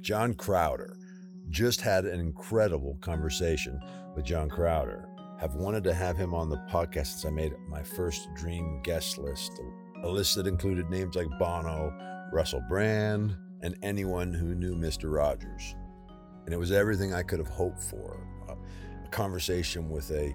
[0.00, 0.96] John Crowder.
[1.50, 3.80] Just had an incredible conversation
[4.14, 5.08] with John Crowder.
[5.40, 9.18] Have wanted to have him on the podcast since I made my first dream guest
[9.18, 9.52] list.
[10.02, 11.92] A list that included names like Bono,
[12.32, 15.12] Russell Brand, and anyone who knew Mr.
[15.12, 15.74] Rogers.
[16.44, 18.20] And it was everything I could have hoped for.
[18.48, 18.54] Uh,
[19.04, 20.34] a conversation with a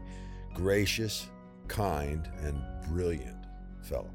[0.53, 1.29] gracious,
[1.67, 3.37] kind, and brilliant
[3.81, 4.11] fellow.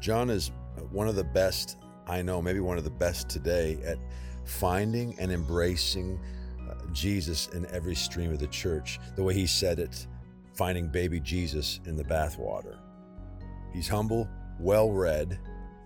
[0.00, 0.50] John is
[0.90, 1.76] one of the best
[2.06, 3.98] I know, maybe one of the best today at
[4.44, 6.20] finding and embracing
[6.68, 8.98] uh, Jesus in every stream of the church.
[9.16, 10.06] The way he said it,
[10.54, 12.78] finding baby Jesus in the bathwater.
[13.72, 15.38] He's humble, well read,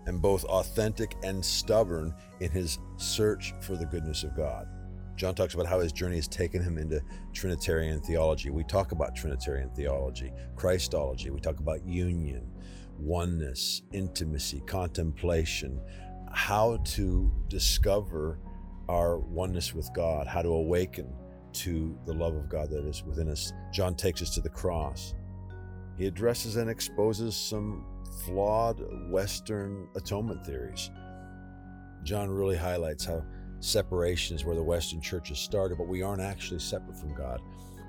[0.06, 4.68] and both authentic and stubborn in his search for the goodness of God.
[5.16, 7.00] John talks about how his journey has taken him into
[7.32, 8.50] Trinitarian theology.
[8.50, 12.50] We talk about Trinitarian theology, Christology, we talk about union,
[12.98, 15.80] oneness, intimacy, contemplation,
[16.34, 18.38] how to discover
[18.88, 21.14] our oneness with God, how to awaken
[21.52, 23.52] to the love of God that is within us.
[23.72, 25.14] John takes us to the cross.
[25.96, 27.86] He addresses and exposes some
[28.24, 30.90] flawed Western atonement theories.
[32.02, 33.24] John really highlights how
[33.60, 37.40] separation is where the Western church has started, but we aren't actually separate from God.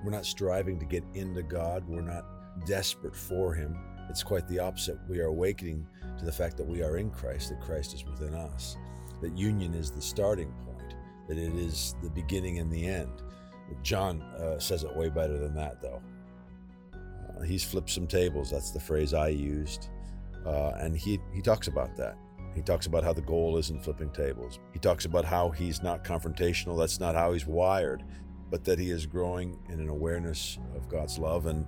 [0.03, 2.25] We're not striving to get into God, we're not
[2.65, 3.75] desperate for Him.
[4.09, 4.99] It's quite the opposite.
[5.09, 8.33] We are awakening to the fact that we are in Christ, that Christ is within
[8.33, 8.77] us,
[9.21, 10.95] that union is the starting point,
[11.27, 13.21] that it is the beginning and the end.
[13.81, 16.01] John uh, says it way better than that, though.
[16.93, 18.51] Uh, he's flipped some tables.
[18.51, 19.89] That's the phrase I used.
[20.45, 22.17] Uh, and he, he talks about that.
[22.53, 24.59] He talks about how the goal isn't flipping tables.
[24.71, 26.77] He talks about how he's not confrontational.
[26.77, 28.03] That's not how he's wired,
[28.49, 31.65] but that he is growing in an awareness of God's love and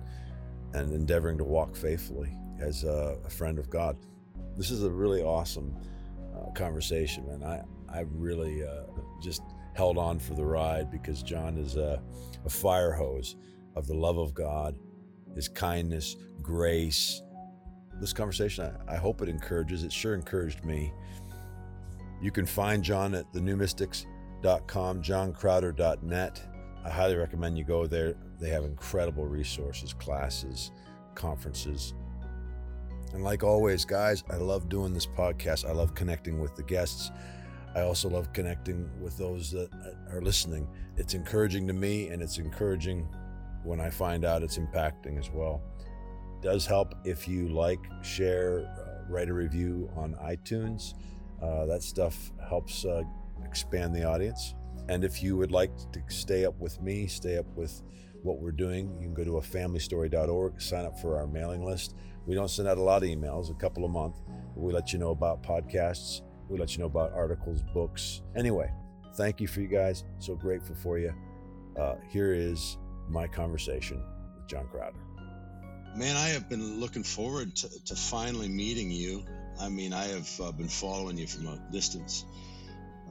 [0.74, 3.96] and endeavoring to walk faithfully as a, a friend of God.
[4.58, 5.74] This is a really awesome
[6.36, 7.44] uh, conversation, man.
[7.44, 7.62] I
[7.96, 8.82] I really uh,
[9.22, 9.42] just
[9.74, 12.02] held on for the ride because John is a,
[12.44, 13.36] a fire hose
[13.76, 14.76] of the love of God,
[15.34, 17.22] His kindness, grace.
[18.00, 19.84] This conversation, I, I hope it encourages.
[19.84, 20.92] It sure encouraged me.
[22.20, 26.42] You can find John at thenewmystics.com, johncrowder.net.
[26.84, 28.14] I highly recommend you go there.
[28.40, 30.72] They have incredible resources, classes,
[31.14, 31.94] conferences.
[33.12, 35.68] And like always, guys, I love doing this podcast.
[35.68, 37.10] I love connecting with the guests.
[37.74, 39.70] I also love connecting with those that
[40.10, 40.68] are listening.
[40.96, 43.08] It's encouraging to me and it's encouraging
[43.62, 45.62] when I find out it's impacting as well.
[46.38, 50.94] It does help if you like, share, uh, write a review on iTunes.
[51.42, 53.02] Uh, that stuff helps uh,
[53.44, 54.54] expand the audience.
[54.88, 57.82] And if you would like to stay up with me, stay up with
[58.22, 61.94] what we're doing, you can go to a sign up for our mailing list.
[62.28, 64.16] We don't send out a lot of emails, a couple a month.
[64.54, 66.20] We let you know about podcasts.
[66.50, 68.20] We let you know about articles, books.
[68.36, 68.70] Anyway,
[69.14, 70.04] thank you for you guys.
[70.18, 71.14] So grateful for you.
[71.80, 72.76] Uh, here is
[73.08, 74.02] my conversation
[74.36, 74.98] with John Crowder.
[75.96, 79.24] Man, I have been looking forward to, to finally meeting you.
[79.58, 82.26] I mean, I have uh, been following you from a distance,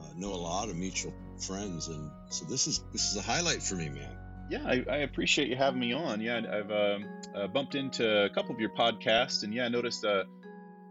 [0.00, 1.12] uh, know a lot of mutual
[1.44, 4.16] friends, and so this is this is a highlight for me, man.
[4.48, 6.22] Yeah, I, I appreciate you having me on.
[6.22, 10.06] Yeah, I've um, uh, bumped into a couple of your podcasts, and yeah, I noticed
[10.06, 10.24] uh,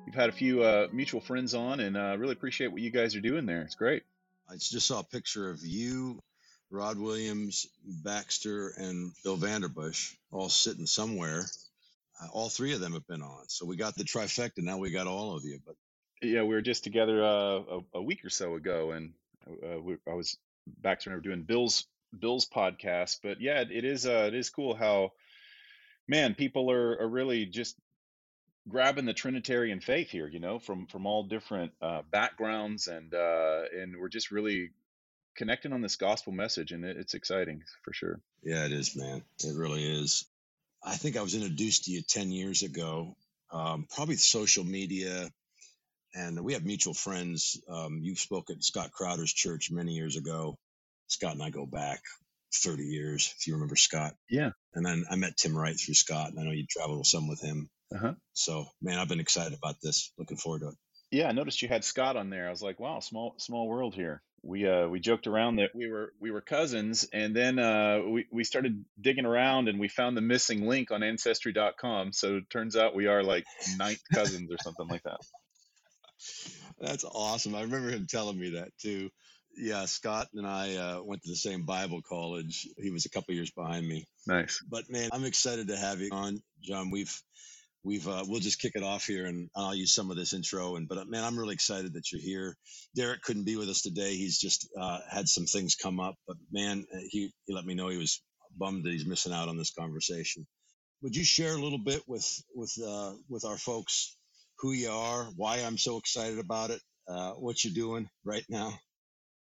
[0.06, 3.16] you've had a few uh, mutual friends on, and uh, really appreciate what you guys
[3.16, 3.64] are doing there.
[3.64, 4.04] It's great.
[4.48, 6.20] I just saw a picture of you,
[6.70, 11.44] Rod Williams, Baxter, and Bill Vanderbush all sitting somewhere.
[12.22, 14.60] Uh, all three of them have been on, so we got the trifecta.
[14.60, 15.60] Now we got all of you.
[15.66, 15.76] But
[16.22, 19.14] yeah, we were just together uh, a, a, week or so ago, and
[19.82, 20.38] we, I was
[20.68, 21.88] Baxter and I were doing Bill's
[22.18, 23.20] Bill's podcast.
[23.24, 25.12] But yeah, it is uh, it is cool how
[26.08, 27.76] man people are, are really just
[28.68, 30.28] grabbing the Trinitarian faith here.
[30.28, 34.72] You know, from from all different uh, backgrounds, and uh, and we're just really
[35.36, 38.20] connecting on this gospel message, and it, it's exciting for sure.
[38.44, 39.24] Yeah, it is, man.
[39.44, 40.26] It really is.
[40.84, 43.16] I think I was introduced to you ten years ago,
[43.52, 45.30] um, probably social media.
[46.16, 47.62] And we have mutual friends.
[47.70, 50.58] Um, you've spoken at Scott Crowder's church many years ago
[51.08, 52.02] Scott and I go back
[52.54, 54.14] 30 years, if you remember Scott.
[54.30, 54.52] Yeah.
[54.74, 57.42] And then I met Tim Wright through Scott, and I know you traveled some with
[57.42, 57.70] him.
[57.94, 58.14] Uh-huh.
[58.34, 60.12] So, man, I've been excited about this.
[60.18, 60.76] Looking forward to it.
[61.12, 62.48] Yeah, I noticed you had Scott on there.
[62.48, 64.22] I was like, wow, small small world here.
[64.44, 68.26] We uh we joked around that we were we were cousins, and then uh we
[68.30, 72.12] we started digging around and we found the missing link on ancestry.com.
[72.12, 73.46] So it turns out we are like
[73.78, 75.20] ninth cousins or something like that.
[76.80, 77.56] That's awesome.
[77.56, 79.10] I remember him telling me that too
[79.58, 82.68] yeah, Scott and I uh, went to the same Bible college.
[82.78, 84.06] He was a couple years behind me.
[84.28, 84.64] Nice.
[84.70, 86.92] But man, I'm excited to have you on, John.
[86.92, 87.14] We've
[87.84, 90.76] we've uh, we'll just kick it off here, and I'll use some of this intro.
[90.76, 92.56] And but man, I'm really excited that you're here.
[92.96, 96.16] Derek couldn't be with us today; he's just uh, had some things come up.
[96.28, 98.22] But man, uh, he he let me know he was
[98.56, 100.46] bummed that he's missing out on this conversation.
[101.02, 104.16] Would you share a little bit with with uh, with our folks
[104.60, 108.74] who you are, why I'm so excited about it, uh, what you're doing right now?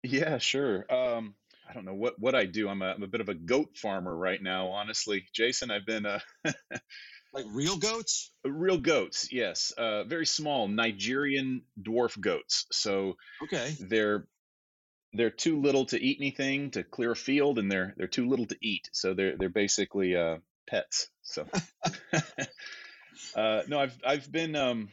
[0.03, 0.85] Yeah, sure.
[0.93, 1.35] Um,
[1.67, 2.67] I don't know what what I do.
[2.67, 5.25] I'm a, I'm a bit of a goat farmer right now, honestly.
[5.33, 6.19] Jason, I've been uh,
[7.33, 8.31] like real goats.
[8.43, 9.71] Real goats, yes.
[9.71, 12.65] Uh, very small Nigerian dwarf goats.
[12.71, 14.27] So okay, they're
[15.13, 18.45] they're too little to eat anything to clear a field, and they're they're too little
[18.47, 18.89] to eat.
[18.91, 21.09] So they're they're basically uh, pets.
[21.21, 21.47] So
[23.35, 24.89] uh, no, I've I've been um,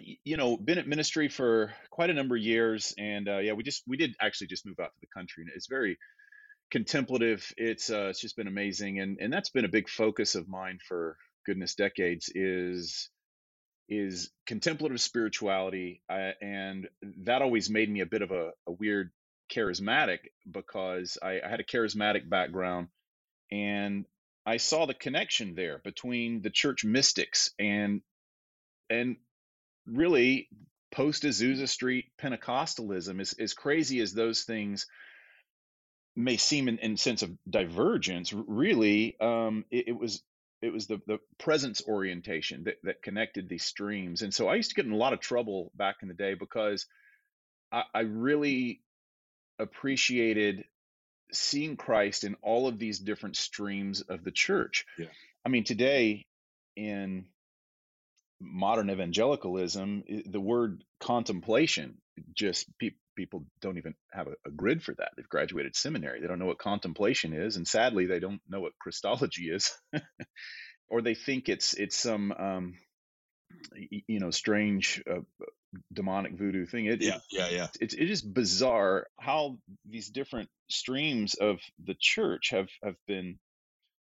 [0.00, 3.62] you know been at ministry for quite a number of years and uh, yeah we
[3.62, 5.98] just we did actually just move out to the country and it's very
[6.74, 7.52] contemplative.
[7.56, 10.78] It's uh, it's just been amazing and and that's been a big focus of mine
[10.86, 13.10] for goodness decades is
[13.88, 16.88] is contemplative spirituality uh, and
[17.24, 19.12] that always made me a bit of a, a weird
[19.54, 20.18] charismatic
[20.50, 22.88] because I, I had a charismatic background
[23.52, 24.06] and
[24.46, 28.00] I saw the connection there between the church mystics and
[28.90, 29.16] and
[29.86, 30.48] really
[30.92, 34.86] post Azusa Street Pentecostalism, as, as crazy as those things
[36.16, 40.22] may seem in, in sense of divergence, really, um, it, it, was
[40.62, 44.22] it was the, the presence orientation that, that connected these streams.
[44.22, 46.34] And so I used to get in a lot of trouble back in the day
[46.34, 46.86] because
[47.72, 48.80] I, I really
[49.58, 50.64] appreciated
[51.32, 54.86] seeing Christ in all of these different streams of the church.
[54.96, 55.06] Yeah.
[55.44, 56.26] I mean, today
[56.76, 57.26] in
[58.44, 61.98] modern evangelicalism, the word contemplation
[62.34, 65.10] just pe- people don't even have a, a, grid for that.
[65.16, 66.20] They've graduated seminary.
[66.20, 69.72] They don't know what contemplation is, and sadly, they don't know what Christology is,
[70.88, 72.74] or they think it's it's some um,
[73.74, 75.20] you know strange uh,
[75.92, 76.86] demonic voodoo thing.
[76.86, 77.66] It, yeah, yeah, yeah.
[77.80, 83.38] It's it is bizarre how these different streams of the church have have been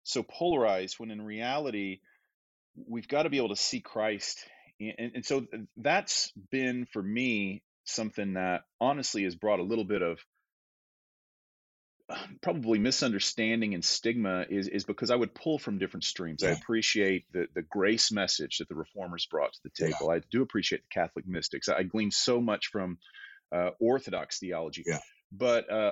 [0.03, 1.99] so polarized when in reality
[2.75, 4.39] we've got to be able to see Christ.
[4.79, 5.45] And, and so
[5.77, 10.19] that's been for me something that honestly has brought a little bit of
[12.41, 16.41] probably misunderstanding and stigma is is because I would pull from different streams.
[16.43, 16.49] Yeah.
[16.49, 20.07] I appreciate the the grace message that the reformers brought to the table.
[20.09, 20.15] Yeah.
[20.15, 21.69] I do appreciate the Catholic mystics.
[21.69, 22.97] I glean so much from
[23.53, 24.83] uh, Orthodox theology.
[24.85, 24.99] Yeah.
[25.31, 25.91] But uh,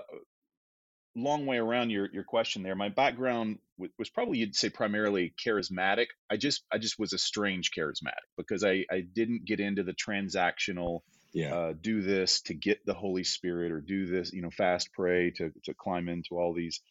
[1.24, 2.75] long way around your your question there.
[2.75, 6.07] My background w- was probably you'd say primarily charismatic.
[6.30, 9.94] I just I just was a strange charismatic because I I didn't get into the
[9.94, 11.01] transactional.
[11.33, 11.56] Yeah.
[11.56, 15.31] Uh, do this to get the Holy Spirit, or do this, you know, fast pray
[15.38, 16.81] to to climb into all these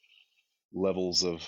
[0.72, 1.46] levels of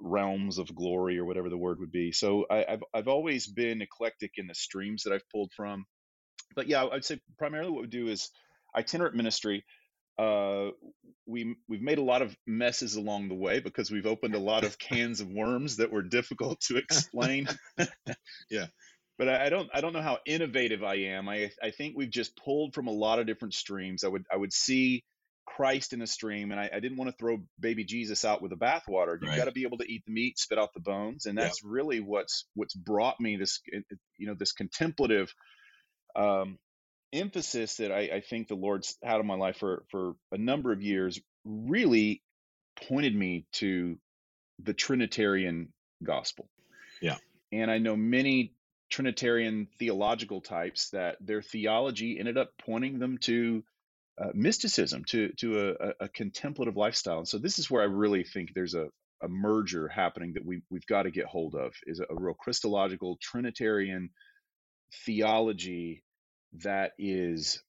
[0.00, 2.12] realms of glory, or whatever the word would be.
[2.12, 5.86] So I, I've I've always been eclectic in the streams that I've pulled from.
[6.54, 8.30] But yeah, I'd say primarily what we do is
[8.76, 9.64] itinerant ministry
[10.18, 10.70] uh,
[11.26, 14.64] we we've made a lot of messes along the way because we've opened a lot
[14.64, 17.48] of cans of worms that were difficult to explain.
[18.50, 18.66] yeah,
[19.18, 21.28] but I, I, don't I don't know how innovative I am.
[21.28, 24.04] I I think we've just pulled from a lot of different streams.
[24.04, 25.04] I would I would see
[25.46, 28.50] Christ in a stream, and I, I didn't want to throw baby Jesus out with
[28.50, 29.18] the bathwater.
[29.20, 29.38] You've right.
[29.38, 32.00] got to be able to eat the meat, spit out the bones, and that's really
[32.00, 33.60] what's what's brought me this
[34.18, 35.34] you know this contemplative
[36.16, 36.58] um,
[37.14, 40.72] emphasis that I, I think the Lord's had on my life for for a number
[40.72, 42.22] of years really
[42.88, 43.98] pointed me to
[44.62, 46.48] the Trinitarian gospel.
[47.00, 47.16] Yeah.
[47.52, 48.52] And I know many
[48.90, 53.64] Trinitarian theological types that their theology ended up pointing them to
[54.16, 57.18] uh, mysticism, to to a, a, contemplative lifestyle.
[57.18, 58.88] And so this is where I really think there's a,
[59.20, 62.34] a merger happening that we we've got to get hold of is a, a real
[62.34, 64.10] Christological Trinitarian
[65.04, 66.03] theology
[66.62, 67.62] that is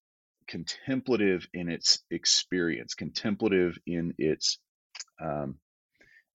[0.47, 4.59] contemplative in its experience, contemplative in its
[5.21, 5.55] um,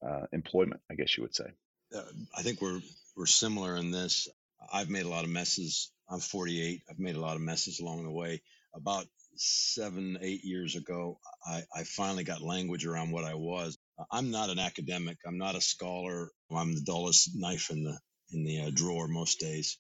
[0.07, 1.47] uh, employment, I guess you would say.
[1.95, 2.03] Uh,
[2.37, 2.81] I think we're
[3.17, 4.29] we're similar in this.
[4.73, 5.93] I've made a lot of messes.
[6.09, 6.83] I'm 48.
[6.91, 8.43] I've made a lot of messes along the way.
[8.75, 13.79] About seven, eight years ago, I, I finally got language around what I was.
[14.11, 15.19] I'm not an academic.
[15.27, 16.31] I'm not a scholar.
[16.51, 17.99] I'm the dullest knife in the
[18.33, 19.79] in the uh, drawer most days.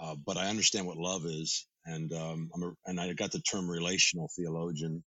[0.00, 3.40] Uh, but I understand what love is, and um, I'm a, and I got the
[3.40, 5.02] term relational theologian.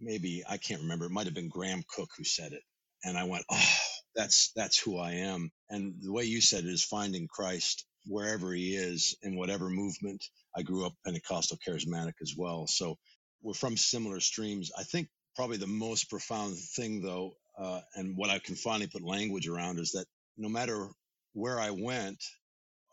[0.00, 1.06] Maybe I can't remember.
[1.06, 2.62] It might have been Graham Cooke who said it,
[3.04, 3.74] and I went, "Oh,
[4.16, 8.52] that's that's who I am." And the way you said it is finding Christ wherever
[8.52, 10.24] He is in whatever movement.
[10.56, 12.96] I grew up Pentecostal charismatic as well, so
[13.42, 14.70] we're from similar streams.
[14.78, 19.04] I think probably the most profound thing, though, uh, and what I can finally put
[19.04, 20.06] language around is that
[20.36, 20.88] no matter
[21.34, 22.18] where I went,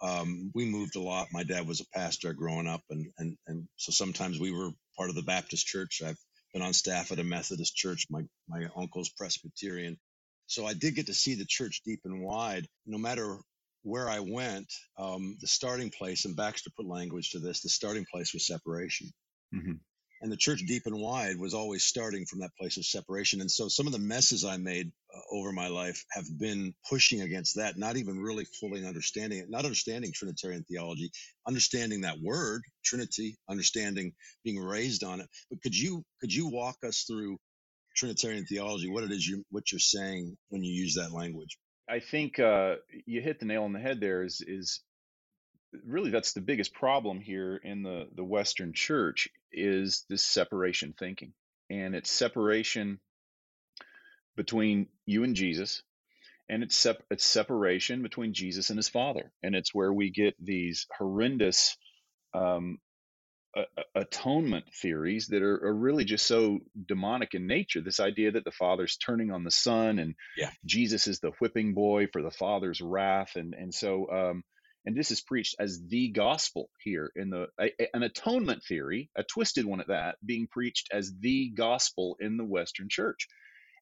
[0.03, 1.29] um, we moved a lot.
[1.31, 5.09] My dad was a pastor growing up, and and and so sometimes we were part
[5.09, 6.01] of the Baptist church.
[6.05, 6.19] I've
[6.53, 8.07] been on staff at a Methodist church.
[8.09, 9.97] My my uncle's Presbyterian,
[10.45, 12.67] so I did get to see the church deep and wide.
[12.85, 13.37] No matter
[13.83, 14.67] where I went,
[14.97, 19.09] um, the starting place, and Baxter put language to this, the starting place was separation.
[19.55, 19.73] Mm-hmm
[20.23, 23.41] and the church deep and wide was always starting from that place of separation.
[23.41, 27.21] And so some of the messes i made uh, over my life have been pushing
[27.21, 31.11] against that not even really fully understanding it not understanding trinitarian theology
[31.45, 34.13] understanding that word trinity understanding
[34.45, 35.27] being raised on it.
[35.51, 37.37] But could you could you walk us through
[37.95, 41.57] trinitarian theology what it is you what you're saying when you use that language?
[41.89, 42.75] I think uh,
[43.05, 44.79] you hit the nail on the head there is is
[45.85, 51.33] really that's the biggest problem here in the the western church is this separation thinking
[51.69, 52.99] and it's separation
[54.35, 55.83] between you and jesus
[56.49, 60.35] and it's sep- it's separation between jesus and his father and it's where we get
[60.39, 61.77] these horrendous
[62.33, 62.79] um,
[63.95, 67.81] atonement theories that are, are, really just so demonic in nature.
[67.81, 70.49] This idea that the Father's turning on the Son and yeah.
[70.65, 74.43] Jesus is the whipping boy for the Father's wrath, and and so um,
[74.85, 79.23] and this is preached as the gospel here in the a, an atonement theory a
[79.23, 83.27] twisted one at that being preached as the gospel in the western church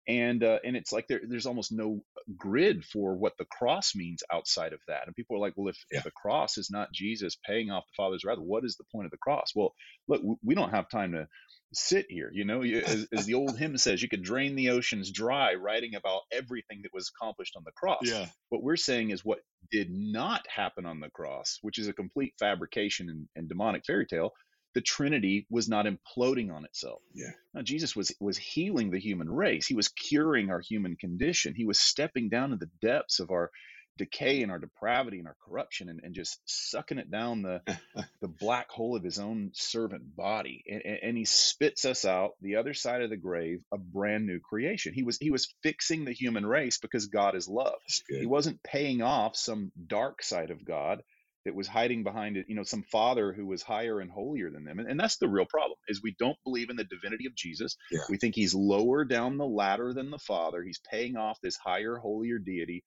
[0.07, 2.01] and uh, and it's like there, there's almost no
[2.37, 5.77] grid for what the cross means outside of that and people are like well if,
[5.91, 5.99] yeah.
[5.99, 9.05] if the cross is not jesus paying off the father's wrath what is the point
[9.05, 9.73] of the cross well
[10.07, 11.27] look we don't have time to
[11.73, 12.29] sit here.
[12.33, 15.95] You know, as, as, the old hymn says, you could drain the oceans dry writing
[15.95, 18.01] about everything that was accomplished on the cross.
[18.03, 18.25] Yeah.
[18.49, 19.39] What we're saying is what
[19.71, 24.05] did not happen on the cross, which is a complete fabrication and, and demonic fairy
[24.05, 24.31] tale.
[24.73, 27.01] The Trinity was not imploding on itself.
[27.13, 27.31] Yeah.
[27.53, 29.67] Now, Jesus was was healing the human race.
[29.67, 31.53] He was curing our human condition.
[31.55, 33.51] He was stepping down to the depths of our
[33.97, 37.61] decay and our depravity and our corruption and, and just sucking it down the
[38.21, 42.55] the black hole of his own servant body and, and, he spits us out the
[42.55, 46.13] other side of the grave a brand new creation he was he was fixing the
[46.13, 51.03] human race because god is love he wasn't paying off some dark side of god
[51.45, 54.63] that was hiding behind it you know some father who was higher and holier than
[54.63, 57.35] them and, and that's the real problem is we don't believe in the divinity of
[57.35, 57.99] jesus yeah.
[58.09, 61.97] we think he's lower down the ladder than the father he's paying off this higher
[61.97, 62.83] holier deity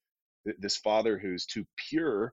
[0.59, 2.33] this father who's too pure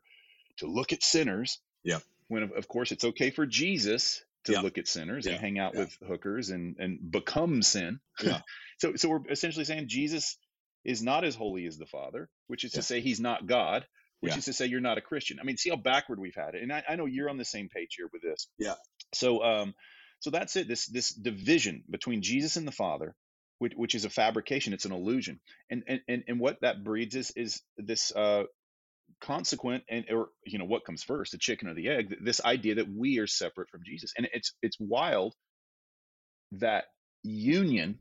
[0.58, 1.60] to look at sinners.
[1.84, 2.00] Yeah.
[2.28, 4.62] When of, course it's okay for Jesus to yeah.
[4.62, 5.34] look at sinners yeah.
[5.34, 8.00] and hang out with hookers and and become sin.
[8.24, 8.42] Yeah.
[8.80, 10.38] so so we're essentially saying Jesus
[10.84, 13.86] is not as holy as the Father, which is to say he's not God,
[14.22, 15.40] which is to say you're not a Christian.
[15.40, 16.64] I mean, see how backward we've had it.
[16.64, 18.48] And I, I know you're on the same page here with this.
[18.58, 18.76] Yeah.
[19.14, 19.74] So um
[20.20, 20.68] so that's it.
[20.68, 23.16] This this division between Jesus and the Father
[23.62, 27.32] which, which is a fabrication it's an illusion and, and and what that breeds is
[27.36, 28.44] is this uh
[29.22, 32.76] consequent and or you know what comes first the chicken or the egg this idea
[32.76, 35.36] that we are separate from jesus and it's it's wild
[36.54, 36.86] that
[37.22, 38.00] union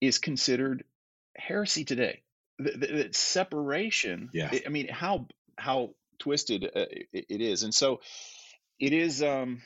[0.00, 0.84] is considered
[1.36, 2.22] heresy today
[2.58, 8.00] that separation yeah i mean how how twisted uh, it, it is and so
[8.78, 9.60] it is um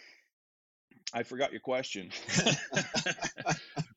[1.12, 2.10] I forgot your question.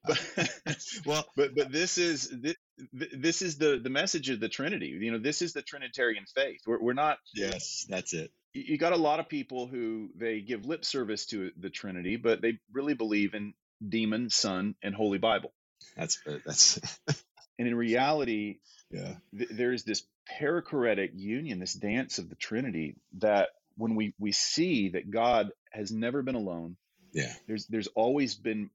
[0.05, 0.49] but,
[1.05, 2.55] well, but but this is this,
[2.93, 4.97] this is the the message of the Trinity.
[4.99, 6.61] You know, this is the Trinitarian faith.
[6.65, 7.17] We're we're not.
[7.35, 8.31] Yes, that's it.
[8.53, 12.41] You got a lot of people who they give lip service to the Trinity, but
[12.41, 13.53] they really believe in
[13.87, 15.53] demon, son, and Holy Bible.
[15.97, 16.79] That's that's.
[17.59, 20.03] and in reality, yeah, th- there's this
[20.39, 25.91] perichoretic union, this dance of the Trinity that when we we see that God has
[25.91, 26.77] never been alone
[27.13, 27.33] yeah.
[27.47, 28.69] There's there's always been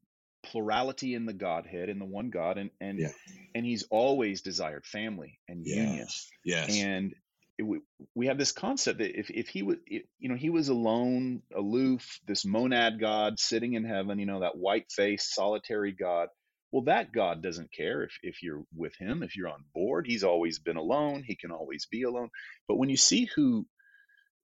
[0.44, 3.08] plurality in the Godhead in the one God, and and yeah.
[3.54, 5.76] and He's always desired family and yes.
[5.76, 6.06] union.
[6.44, 6.76] Yes.
[6.78, 7.14] And
[7.58, 7.80] it, we,
[8.14, 12.20] we have this concept that if if He was, you know, He was alone, aloof,
[12.26, 16.28] this monad God sitting in heaven, you know, that white faced solitary God.
[16.72, 20.06] Well, that God doesn't care if, if you're with him, if you're on board.
[20.06, 21.22] He's always been alone.
[21.26, 22.28] He can always be alone.
[22.68, 23.66] But when you see who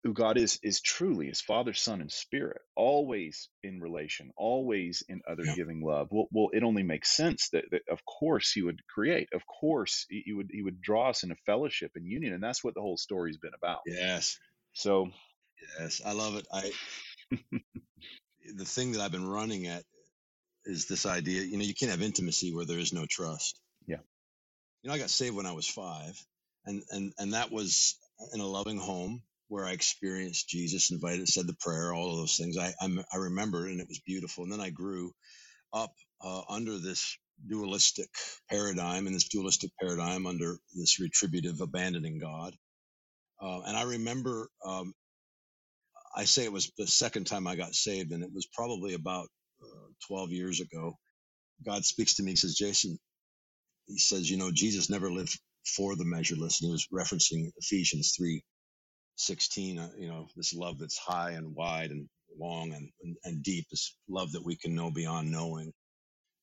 [0.05, 5.22] who God is is truly is Father, Son, and Spirit, always in relation, always in
[5.27, 5.55] other yeah.
[5.55, 6.10] giving love.
[6.12, 10.05] Well, well, it only makes sense that, that, of course He would create, of course
[10.07, 12.98] He would He would draw us into fellowship and union, and that's what the whole
[12.98, 13.79] story's been about.
[13.88, 14.38] Yes.
[14.74, 15.10] So.
[15.79, 16.45] Yes, I love it.
[16.53, 16.72] I
[18.55, 19.84] the thing that I've been running at
[20.65, 21.41] is this idea.
[21.43, 23.60] You know, you can't have intimacy where there is no trust.
[23.88, 24.00] Yeah.
[24.81, 26.19] You know, I got saved when I was five,
[26.65, 27.95] and and and that was
[28.34, 32.38] in a loving home where I experienced Jesus, invited, said the prayer, all of those
[32.38, 32.57] things.
[32.57, 34.43] I I'm, i remember, and it was beautiful.
[34.43, 35.13] And then I grew
[35.74, 37.17] up uh, under this
[37.48, 38.10] dualistic
[38.50, 42.55] paradigm, and this dualistic paradigm under this retributive, abandoning God.
[43.41, 44.93] Uh, and I remember um,
[46.15, 49.27] I say it was the second time I got saved, and it was probably about
[49.63, 50.97] uh, 12 years ago.
[51.65, 52.31] God speaks to me.
[52.33, 52.97] He says, Jason,
[53.88, 55.39] he says, you know, Jesus never lived
[55.77, 56.62] for the measureless.
[56.62, 58.43] And he was referencing Ephesians 3
[59.17, 62.09] 16, uh, you know, this love that's high and wide and
[62.39, 65.74] long and, and, and deep, this love that we can know beyond knowing.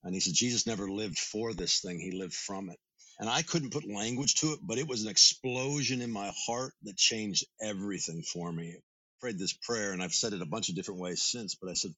[0.05, 2.79] And he said, Jesus never lived for this thing, he lived from it.
[3.21, 6.73] And I couldn't put language to it, but it was an explosion in my heart
[6.85, 8.73] that changed everything for me.
[8.77, 8.81] I
[9.21, 11.75] prayed this prayer, and I've said it a bunch of different ways since, but I
[11.75, 11.93] said,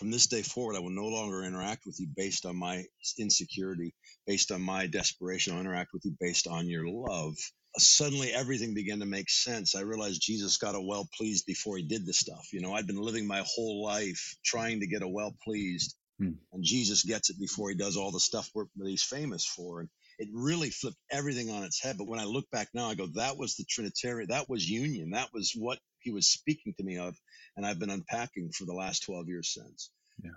[0.00, 2.84] from this day forward, I will no longer interact with you based on my
[3.18, 3.94] insecurity,
[4.26, 5.52] based on my desperation.
[5.52, 7.34] I'll interact with you based on your love.
[7.76, 9.76] Suddenly, everything began to make sense.
[9.76, 12.48] I realized Jesus got a well pleased before he did the stuff.
[12.50, 16.32] You know, I'd been living my whole life trying to get a well pleased, hmm.
[16.54, 19.80] and Jesus gets it before he does all the stuff that he's famous for.
[19.80, 19.90] And
[20.20, 21.98] it really flipped everything on its head.
[21.98, 25.10] But when I look back now, I go, that was the Trinitarian, that was union,
[25.12, 27.16] that was what he was speaking to me of
[27.56, 29.90] and I've been unpacking for the last 12 years since.
[30.22, 30.30] Yeah.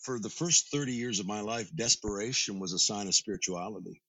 [0.00, 4.02] For the first 30 years of my life, desperation was a sign of spirituality.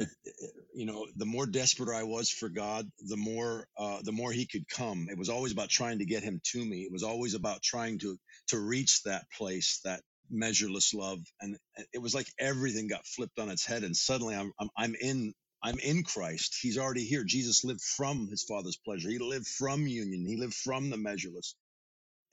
[0.00, 4.12] It, it, you know, the more desperate I was for God, the more uh, the
[4.12, 5.08] more He could come.
[5.10, 6.82] It was always about trying to get Him to me.
[6.82, 8.18] It was always about trying to
[8.48, 11.56] to reach that place, that measureless love, and
[11.92, 13.84] it was like everything got flipped on its head.
[13.84, 16.58] And suddenly, I'm I'm, I'm in I'm in Christ.
[16.62, 17.24] He's already here.
[17.24, 19.10] Jesus lived from his Father's pleasure.
[19.10, 20.26] He lived from union.
[20.26, 21.56] He lived from the measureless.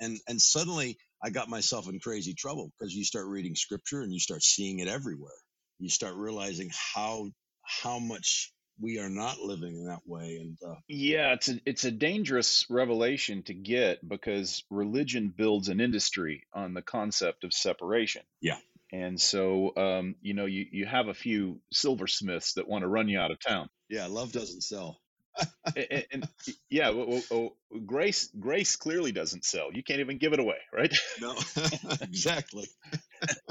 [0.01, 4.13] And and suddenly I got myself in crazy trouble because you start reading scripture and
[4.13, 5.37] you start seeing it everywhere.
[5.79, 7.29] You start realizing how
[7.63, 11.85] how much we are not living in that way and uh, yeah it's a it's
[11.85, 18.21] a dangerous revelation to get because religion builds an industry on the concept of separation
[18.41, 18.57] yeah
[18.91, 23.09] and so, um, you know, you, you have a few silversmiths that want to run
[23.09, 23.67] you out of town.
[23.89, 25.01] Yeah, love doesn't sell.
[25.75, 26.29] and, and,
[26.69, 29.69] yeah, well, well, grace grace clearly doesn't sell.
[29.73, 30.95] You can't even give it away, right?
[31.19, 31.35] No,
[32.01, 32.69] exactly.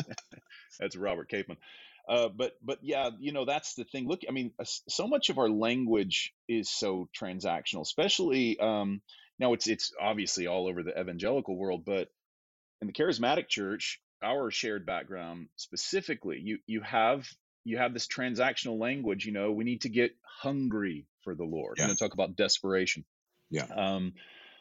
[0.81, 1.59] that's Robert Capon.
[2.08, 4.06] Uh, but but yeah, you know that's the thing.
[4.06, 9.00] Look, I mean, so much of our language is so transactional, especially um,
[9.38, 9.54] now.
[9.54, 12.08] It's it's obviously all over the evangelical world, but
[12.82, 17.26] in the charismatic church, our shared background specifically you you have
[17.64, 21.76] you have this transactional language you know we need to get hungry for the lord
[21.76, 21.84] yeah.
[21.84, 23.04] i'm going to talk about desperation
[23.50, 24.14] yeah um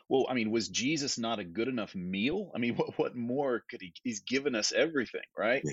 [0.09, 3.63] well i mean was jesus not a good enough meal i mean what, what more
[3.69, 5.63] could he he's given us everything right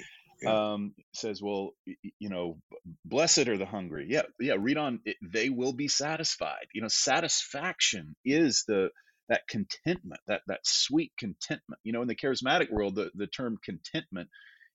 [0.43, 0.73] yeah.
[0.73, 1.73] Um says well
[2.19, 2.59] you know
[3.05, 8.15] blessed are the hungry yeah yeah read on they will be satisfied you know satisfaction
[8.25, 8.91] is the
[9.31, 11.81] that contentment, that that sweet contentment.
[11.85, 14.29] You know, in the charismatic world, the, the term contentment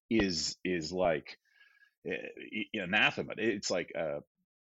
[0.10, 1.38] is is like
[2.08, 2.14] uh,
[2.74, 3.34] anathema.
[3.38, 4.22] It's like uh,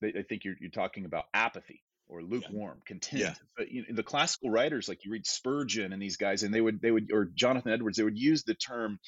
[0.01, 2.89] they, they, think you're you're talking about apathy or lukewarm, yeah.
[2.89, 3.23] content.
[3.23, 3.35] Yeah.
[3.59, 6.61] But you know, the classical writers, like you read Spurgeon and these guys, and they
[6.61, 9.01] would they would or Jonathan Edwards, they would use the term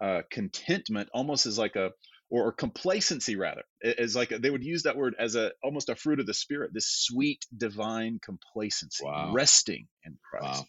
[0.00, 1.90] uh, contentment almost as like a
[2.30, 6.20] or, complacency rather is like they would use that word as a almost a fruit
[6.20, 9.32] of the spirit this sweet divine complacency wow.
[9.32, 10.66] resting in christ wow.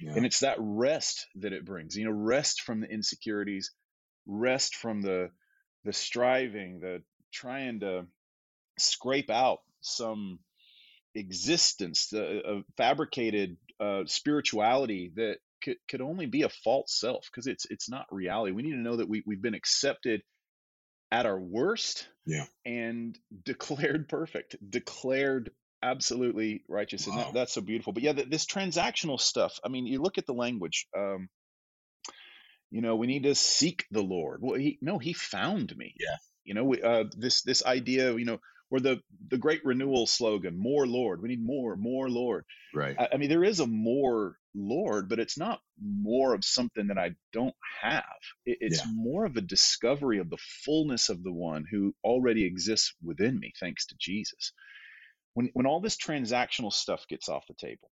[0.00, 0.12] yeah.
[0.14, 3.72] and it's that rest that it brings you know rest from the insecurities
[4.26, 5.30] rest from the
[5.84, 8.06] the striving the trying to
[8.78, 10.38] scrape out some
[11.14, 17.46] existence the uh, fabricated uh, spirituality that could, could only be a false self because
[17.46, 18.52] it's it's not reality.
[18.52, 20.22] We need to know that we, we've been accepted
[21.10, 22.44] at our worst yeah.
[22.64, 25.50] and declared perfect declared
[25.82, 27.14] absolutely righteous wow.
[27.14, 27.92] and that, that's so beautiful.
[27.92, 31.28] But yeah this transactional stuff i mean you look at the language um
[32.70, 34.40] you know we need to seek the lord.
[34.42, 35.94] Well he no he found me.
[35.98, 36.16] Yeah.
[36.44, 38.38] You know we, uh this this idea you know
[38.70, 42.44] or the the great renewal slogan more lord we need more more lord.
[42.74, 42.96] Right.
[42.98, 46.98] I, I, mean there is a more lord but it's not more of something that
[46.98, 48.04] i don't have.
[48.46, 48.92] It, it's yeah.
[48.92, 53.52] more of a discovery of the fullness of the one who already exists within me
[53.58, 54.52] thanks to jesus.
[55.34, 57.90] When when all this transactional stuff gets off the table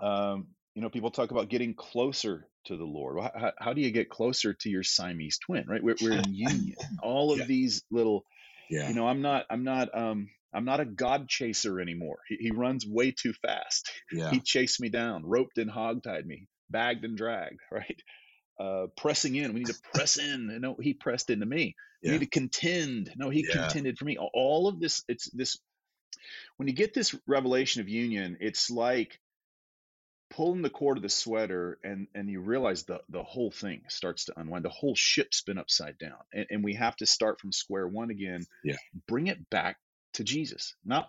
[0.00, 3.18] um you know people talk about getting closer to the lord.
[3.20, 5.82] How, how do you get closer to your siamese twin right?
[5.82, 6.76] We're, we're in union.
[7.02, 7.44] All of yeah.
[7.46, 8.24] these little
[8.70, 8.88] yeah.
[8.88, 12.18] You know, I'm not I'm not um I'm not a God chaser anymore.
[12.28, 13.90] He, he runs way too fast.
[14.10, 14.30] Yeah.
[14.30, 18.02] He chased me down, roped and hogtied me, bagged and dragged, right?
[18.58, 19.52] Uh, pressing in.
[19.52, 20.58] We need to press in.
[20.60, 21.76] No, he pressed into me.
[22.02, 22.12] Yeah.
[22.12, 23.12] We need to contend.
[23.16, 23.54] No, he yeah.
[23.54, 24.16] contended for me.
[24.16, 25.58] All of this, it's this.
[26.56, 29.20] When you get this revelation of union, it's like
[30.30, 34.26] pulling the cord of the sweater and and you realize the the whole thing starts
[34.26, 37.52] to unwind the whole ship's been upside down and, and we have to start from
[37.52, 39.76] square one again yeah bring it back
[40.14, 41.08] to jesus not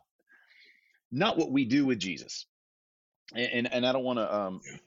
[1.12, 2.46] not what we do with jesus
[3.36, 4.78] and and, and i don't want to um yeah.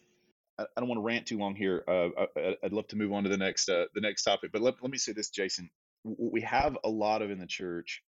[0.58, 1.84] I, I don't want to rant too long here.
[1.86, 4.62] Uh, I, would love to move on to the next uh, the next topic, but
[4.62, 5.70] let, let me say this, Jason.
[6.02, 8.02] What we have a lot of in the church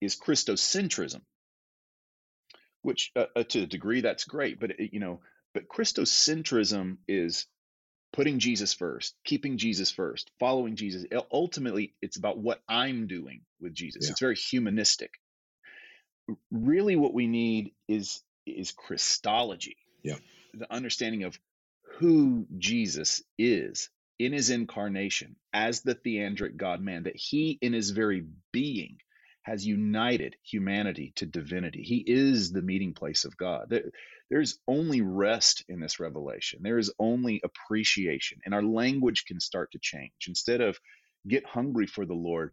[0.00, 1.22] is Christocentrism,
[2.82, 5.20] which uh, uh, to a degree that's great, but it, you know,
[5.54, 7.46] but Christocentrism is
[8.12, 11.04] putting Jesus first, keeping Jesus first, following Jesus.
[11.32, 14.04] Ultimately, it's about what I'm doing with Jesus.
[14.04, 14.10] Yeah.
[14.10, 15.12] It's very humanistic.
[16.50, 19.76] Really, what we need is is Christology.
[20.02, 20.16] Yeah.
[20.54, 21.38] The understanding of
[21.98, 27.90] who Jesus is in his incarnation as the theandric God man, that he in his
[27.90, 28.98] very being
[29.42, 31.82] has united humanity to divinity.
[31.82, 33.66] He is the meeting place of God.
[33.68, 33.90] There,
[34.30, 36.60] there's only rest in this revelation.
[36.62, 40.12] There is only appreciation, and our language can start to change.
[40.26, 40.78] Instead of
[41.26, 42.52] get hungry for the Lord,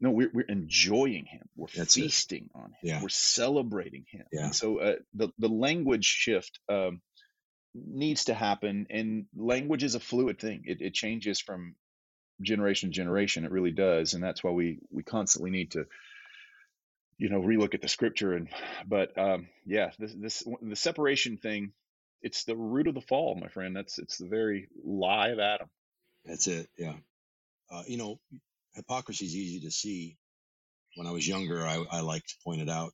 [0.00, 1.48] no, we're, we're enjoying Him.
[1.56, 2.58] We're That's feasting it.
[2.58, 2.76] on Him.
[2.82, 3.02] Yeah.
[3.02, 4.24] We're celebrating Him.
[4.32, 4.44] Yeah.
[4.44, 7.00] And so uh, the the language shift um,
[7.74, 10.62] needs to happen, and language is a fluid thing.
[10.64, 11.74] It, it changes from
[12.42, 13.44] generation to generation.
[13.44, 15.86] It really does, and that's why we we constantly need to,
[17.18, 18.34] you know, relook at the scripture.
[18.34, 18.48] And
[18.86, 21.72] but um, yeah, this this the separation thing,
[22.22, 23.74] it's the root of the fall, my friend.
[23.76, 25.68] That's it's the very lie of Adam.
[26.24, 26.68] That's it.
[26.76, 26.94] Yeah.
[27.70, 28.18] Uh, you know,
[28.74, 30.16] hypocrisy is easy to see.
[30.96, 32.92] When I was younger, I, I liked to point it out,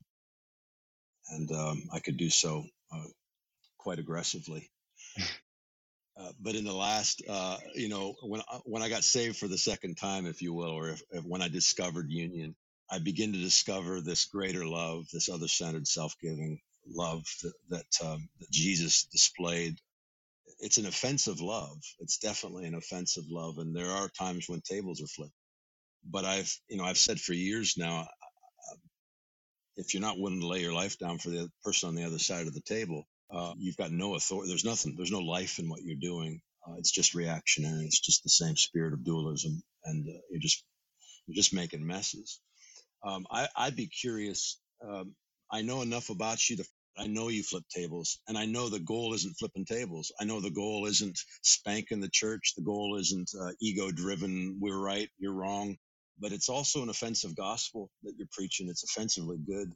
[1.31, 3.05] and um, I could do so uh,
[3.79, 4.71] quite aggressively.
[6.17, 9.49] Uh, but in the last, uh, you know, when I, when I got saved for
[9.49, 12.55] the second time, if you will, or if, if when I discovered union,
[12.91, 18.51] I begin to discover this greater love, this other-centered, self-giving love that that, um, that
[18.51, 19.79] Jesus displayed.
[20.61, 21.79] It's an offensive love.
[21.99, 25.33] It's definitely an offensive love, and there are times when tables are flipped.
[26.09, 28.77] But I've, you know, I've said for years now, uh,
[29.77, 32.19] if you're not willing to lay your life down for the person on the other
[32.19, 34.51] side of the table, uh, you've got no authority.
[34.51, 34.95] There's nothing.
[34.97, 36.41] There's no life in what you're doing.
[36.67, 37.85] Uh, it's just reactionary.
[37.85, 40.65] It's just the same spirit of dualism, and uh, you're just
[41.27, 42.41] you're just making messes.
[43.05, 44.61] Um, I, would be curious.
[44.87, 45.15] Um,
[45.51, 46.65] I know enough about you to.
[46.97, 50.13] I know you flip tables, and I know the goal isn't flipping tables.
[50.21, 52.55] I know the goal isn't spanking the church.
[52.57, 54.59] The goal isn't uh, ego-driven.
[54.61, 55.77] We're right, you're wrong.
[56.21, 58.69] But it's also an offensive gospel that you're preaching.
[58.69, 59.73] It's offensively good.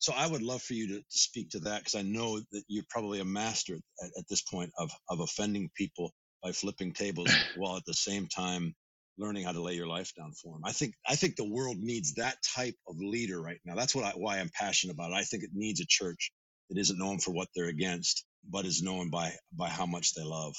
[0.00, 2.64] So I would love for you to, to speak to that because I know that
[2.68, 7.30] you're probably a master at, at this point of, of offending people by flipping tables
[7.56, 8.74] while at the same time
[9.18, 10.62] learning how to lay your life down for them.
[10.64, 13.74] I think I think the world needs that type of leader right now.
[13.74, 15.16] That's what I, why I'm passionate about it.
[15.16, 16.32] I think it needs a church
[16.70, 20.24] that isn't known for what they're against, but is known by by how much they
[20.24, 20.54] love.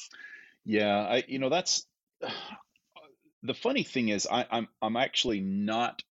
[0.65, 1.84] Yeah, I you know that's
[2.23, 2.30] uh,
[3.41, 6.04] the funny thing is I, I'm I'm actually not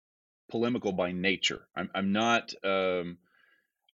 [0.50, 1.60] polemical by nature.
[1.76, 3.18] I'm I'm not um,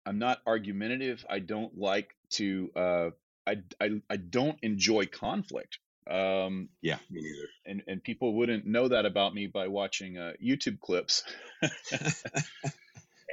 [0.07, 1.25] I'm not argumentative.
[1.29, 2.71] I don't like to.
[2.75, 3.11] Uh,
[3.47, 5.79] I, I I don't enjoy conflict.
[6.11, 7.49] Um, yeah, me neither.
[7.67, 11.25] And and people wouldn't know that about me by watching uh, YouTube clips.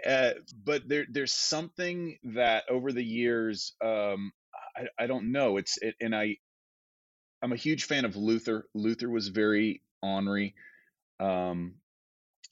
[0.06, 0.32] uh,
[0.64, 4.32] but there there's something that over the years um,
[4.76, 5.58] I, I don't know.
[5.58, 6.38] It's it, and I
[7.42, 8.68] I'm a huge fan of Luther.
[8.74, 10.56] Luther was very ornery.
[11.20, 11.76] Um,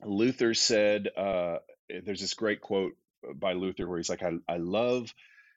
[0.03, 1.57] Luther said, uh,
[2.03, 2.93] there's this great quote
[3.35, 5.13] by Luther where he's like, I, I love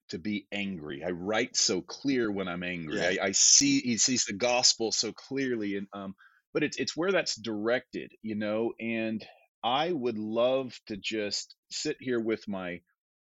[0.09, 1.03] to be angry.
[1.05, 2.99] I write so clear when I'm angry.
[2.99, 3.13] Yeah.
[3.23, 5.77] I, I, see, he sees the gospel so clearly.
[5.77, 6.15] And, um,
[6.53, 9.25] but it's, it's where that's directed, you know, and
[9.65, 12.81] I would love to just sit here with my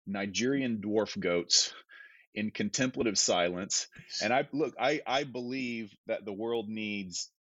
[0.06, 1.72] Nigerian dwarf goats
[2.34, 3.88] in contemplative silence.
[4.22, 7.37] And I look, I, I believe that the world needs uh,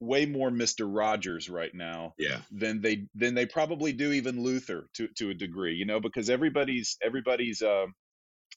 [0.00, 0.86] way more Mr.
[0.88, 2.40] Rogers right now yeah.
[2.50, 6.30] than they than they probably do even Luther to to a degree, you know, because
[6.30, 7.86] everybody's everybody's uh,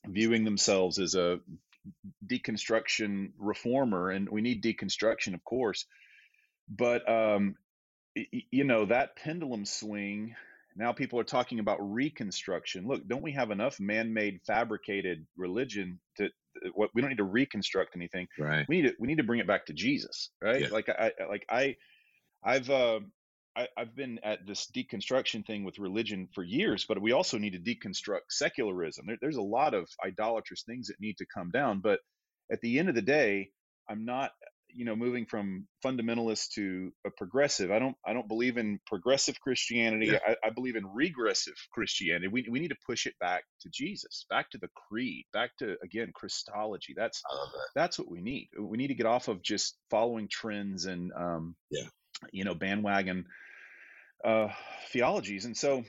[0.05, 1.39] viewing themselves as a
[2.25, 5.85] deconstruction reformer, and we need deconstruction, of course,
[6.69, 7.55] but um,
[8.15, 10.35] you know that pendulum swing
[10.75, 12.88] now people are talking about reconstruction.
[12.88, 16.29] Look, don't we have enough man-made, fabricated religion to
[16.74, 18.28] what we don't need to reconstruct anything.
[18.38, 18.65] Right.
[18.67, 20.30] We need to we need to bring it back to Jesus.
[20.41, 20.62] Right.
[20.62, 20.67] Yeah.
[20.72, 21.76] Like I like I
[22.43, 23.00] I've uh,
[23.56, 27.54] I, have been at this deconstruction thing with religion for years, but we also need
[27.54, 29.06] to deconstruct secularism.
[29.08, 31.82] There, there's a lot of idolatrous things that need to come down.
[31.82, 32.00] But
[32.52, 33.50] at the end of the day,
[33.89, 34.32] I'm not
[34.73, 39.39] you know moving from fundamentalist to a progressive i don't i don't believe in progressive
[39.39, 40.08] christianity.
[40.08, 40.19] Yeah.
[40.25, 42.27] I, I, believe in regressive christianity.
[42.27, 45.75] We, we need to push it back to jesus back to the creed back to
[45.84, 46.93] again christology.
[46.95, 47.69] That's that.
[47.75, 48.49] that's what we need.
[48.60, 51.88] We need to get off of just following trends and um yeah.
[52.32, 53.25] you know bandwagon
[54.23, 54.49] uh
[54.91, 55.45] theologies.
[55.45, 55.84] And so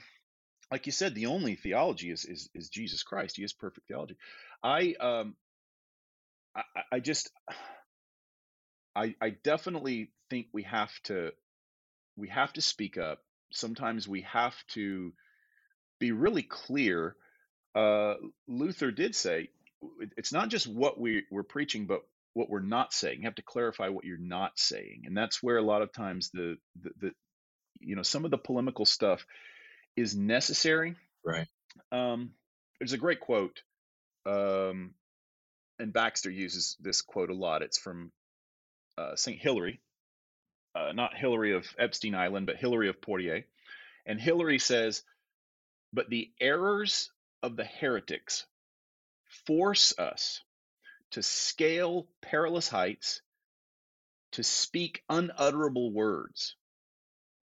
[0.71, 3.37] like you said the only theology is is, is jesus christ.
[3.37, 4.17] He is perfect theology.
[4.63, 5.35] I um
[6.55, 6.63] I,
[6.93, 7.31] I just
[8.95, 11.31] I I definitely think we have to
[12.17, 13.19] we have to speak up.
[13.51, 15.13] Sometimes we have to
[15.99, 17.15] be really clear.
[17.75, 18.15] Uh,
[18.47, 19.49] Luther did say
[20.17, 22.01] it's not just what we, we're preaching, but
[22.33, 23.19] what we're not saying.
[23.19, 26.29] You have to clarify what you're not saying, and that's where a lot of times
[26.33, 27.11] the the, the
[27.79, 29.25] you know some of the polemical stuff
[29.95, 30.95] is necessary.
[31.25, 31.47] Right.
[31.91, 32.31] Um,
[32.79, 33.61] there's a great quote,
[34.25, 34.93] um,
[35.79, 37.63] and Baxter uses this quote a lot.
[37.63, 38.11] It's from
[39.01, 39.79] uh, Saint Hilary,
[40.75, 43.43] uh, not Hilary of Epstein Island, but Hilary of Poitiers,
[44.05, 45.03] and Hilary says,
[45.93, 47.11] "But the errors
[47.41, 48.45] of the heretics
[49.45, 50.41] force us
[51.11, 53.21] to scale perilous heights,
[54.31, 56.55] to speak unutterable words,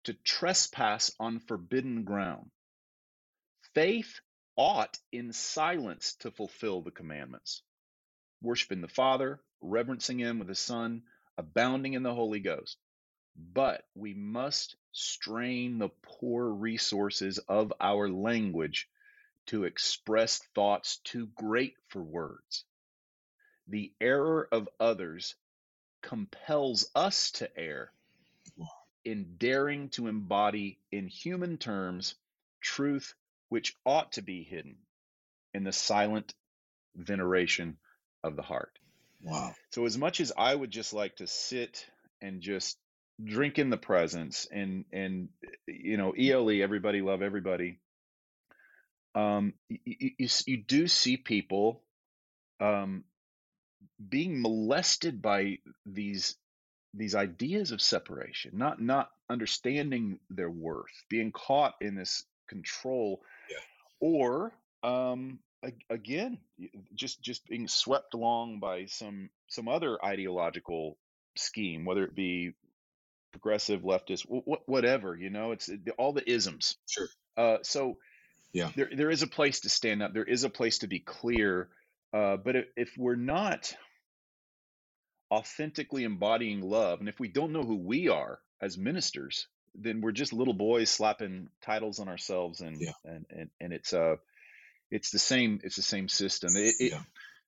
[0.04, 2.50] to trespass on forbidden ground.
[3.74, 4.20] Faith
[4.56, 7.62] ought in silence to fulfill the commandments,
[8.40, 11.02] worshiping the Father, reverencing Him with the Son,
[11.38, 12.76] abounding in the Holy Ghost.
[13.36, 18.88] But we must strain the poor resources of our language
[19.46, 22.64] to express thoughts too great for words.
[23.68, 25.36] The error of others
[26.02, 27.92] compels us to err
[29.04, 32.14] in daring to embody in human terms
[32.60, 33.14] truth
[33.48, 34.76] which ought to be hidden
[35.54, 36.34] in the silent
[36.94, 37.78] veneration
[38.22, 38.78] of the heart.
[39.22, 39.54] Wow.
[39.70, 41.86] So, as much as I would just like to sit
[42.20, 42.76] and just
[43.22, 45.28] drink in the presence and, and,
[45.66, 47.80] you know, ELE, everybody love everybody,
[49.14, 51.82] um, you, you, you do see people
[52.60, 53.04] um,
[54.08, 56.36] being molested by these
[56.94, 63.56] these ideas of separation, not not understanding their worth, being caught in this control, yeah.
[64.00, 64.52] or
[64.82, 65.38] um,
[65.90, 66.38] again,
[66.94, 70.96] just just being swept along by some some other ideological
[71.36, 72.54] scheme, whether it be
[73.32, 74.24] progressive, leftist,
[74.66, 75.16] whatever.
[75.16, 76.76] You know, it's all the isms.
[76.88, 77.08] Sure.
[77.36, 77.98] Uh, so
[78.52, 80.14] yeah, there there is a place to stand up.
[80.14, 81.68] There is a place to be clear.
[82.12, 83.74] Uh, but if, if we're not
[85.30, 90.12] authentically embodying love, and if we don't know who we are as ministers, then we're
[90.12, 92.92] just little boys slapping titles on ourselves, and yeah.
[93.04, 94.16] and, and and it's uh
[94.90, 96.50] it's the same it's the same system.
[96.56, 97.02] It, it, yeah.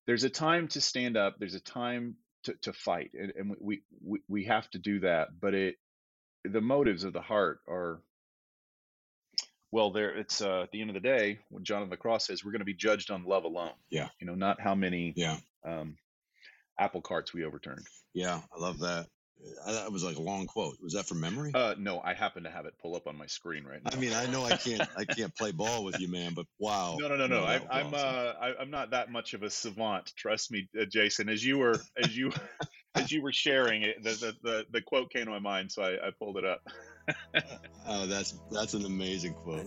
[0.06, 1.36] There's a time to stand up.
[1.38, 5.28] There's a time to, to fight, and, and we, we we have to do that.
[5.40, 5.76] But it
[6.44, 8.00] the motives of the heart are
[9.70, 12.26] well there it's uh, at the end of the day when john of the cross
[12.26, 15.12] says we're going to be judged on love alone yeah you know not how many
[15.16, 15.98] yeah um,
[16.80, 17.86] apple carts we overturned.
[18.14, 19.06] Yeah, I love that.
[19.66, 20.78] That was like a long quote.
[20.82, 21.52] Was that from memory?
[21.54, 23.90] Uh, no, I happen to have it pull up on my screen right now.
[23.92, 26.34] I mean, I know I can't, I can't play ball with you, man.
[26.34, 26.96] But wow.
[26.98, 27.44] No, no, no, no.
[27.44, 28.08] I, I'm, awesome.
[28.08, 30.12] uh, I, am not that much of a savant.
[30.16, 31.28] Trust me, uh, Jason.
[31.28, 32.32] As you were, as you,
[32.94, 35.82] as you were sharing it, the, the, the, the quote came to my mind, so
[35.82, 36.62] I, I pulled it up.
[37.86, 39.66] oh, that's that's an amazing quote.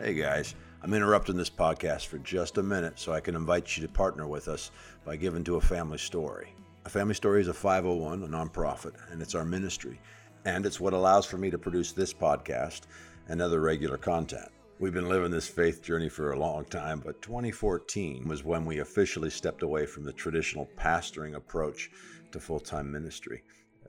[0.00, 3.84] Hey guys, I'm interrupting this podcast for just a minute so I can invite you
[3.84, 4.70] to partner with us
[5.04, 6.54] by giving to a family story.
[6.84, 10.00] A family story is a 501, a nonprofit, and it's our ministry.
[10.44, 12.82] And it's what allows for me to produce this podcast
[13.26, 14.48] and other regular content.
[14.78, 18.78] We've been living this faith journey for a long time, but 2014 was when we
[18.78, 21.90] officially stepped away from the traditional pastoring approach
[22.30, 23.42] to full time ministry.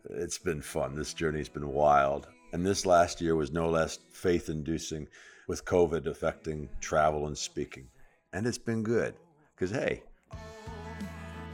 [0.10, 0.96] It's been fun.
[0.96, 2.28] This journey's been wild.
[2.52, 5.08] And this last year was no less faith inducing
[5.50, 7.88] with COVID affecting travel and speaking.
[8.34, 9.16] And it's been good
[9.56, 10.04] because, hey,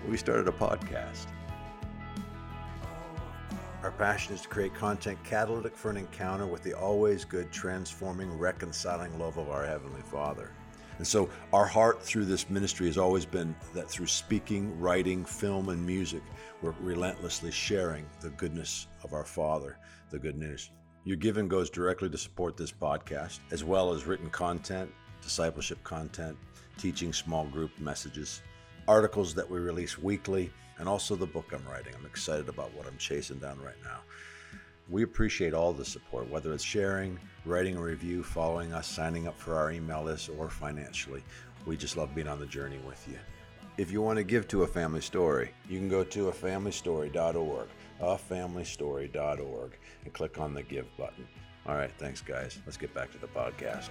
[0.05, 1.27] we started a podcast.
[3.83, 8.37] Our passion is to create content catalytic for an encounter with the always good, transforming,
[8.37, 10.51] reconciling love of our Heavenly Father.
[10.97, 15.69] And so, our heart through this ministry has always been that through speaking, writing, film,
[15.69, 16.23] and music,
[16.61, 19.77] we're relentlessly sharing the goodness of our Father,
[20.09, 20.71] the good news.
[21.05, 24.91] Your giving goes directly to support this podcast, as well as written content,
[25.21, 26.35] discipleship content,
[26.79, 28.41] teaching small group messages,
[28.87, 31.93] articles that we release weekly, and also the book I'm writing.
[31.95, 33.99] I'm excited about what I'm chasing down right now.
[34.89, 39.37] We appreciate all the support, whether it's sharing, writing a review, following us, signing up
[39.37, 41.23] for our email list, or financially.
[41.67, 43.19] We just love being on the journey with you.
[43.77, 47.67] If you want to give to a family story, you can go to afamilystory.org
[48.01, 51.27] afamilystory.org and click on the give button.
[51.67, 52.57] All right, thanks, guys.
[52.65, 53.89] Let's get back to the podcast.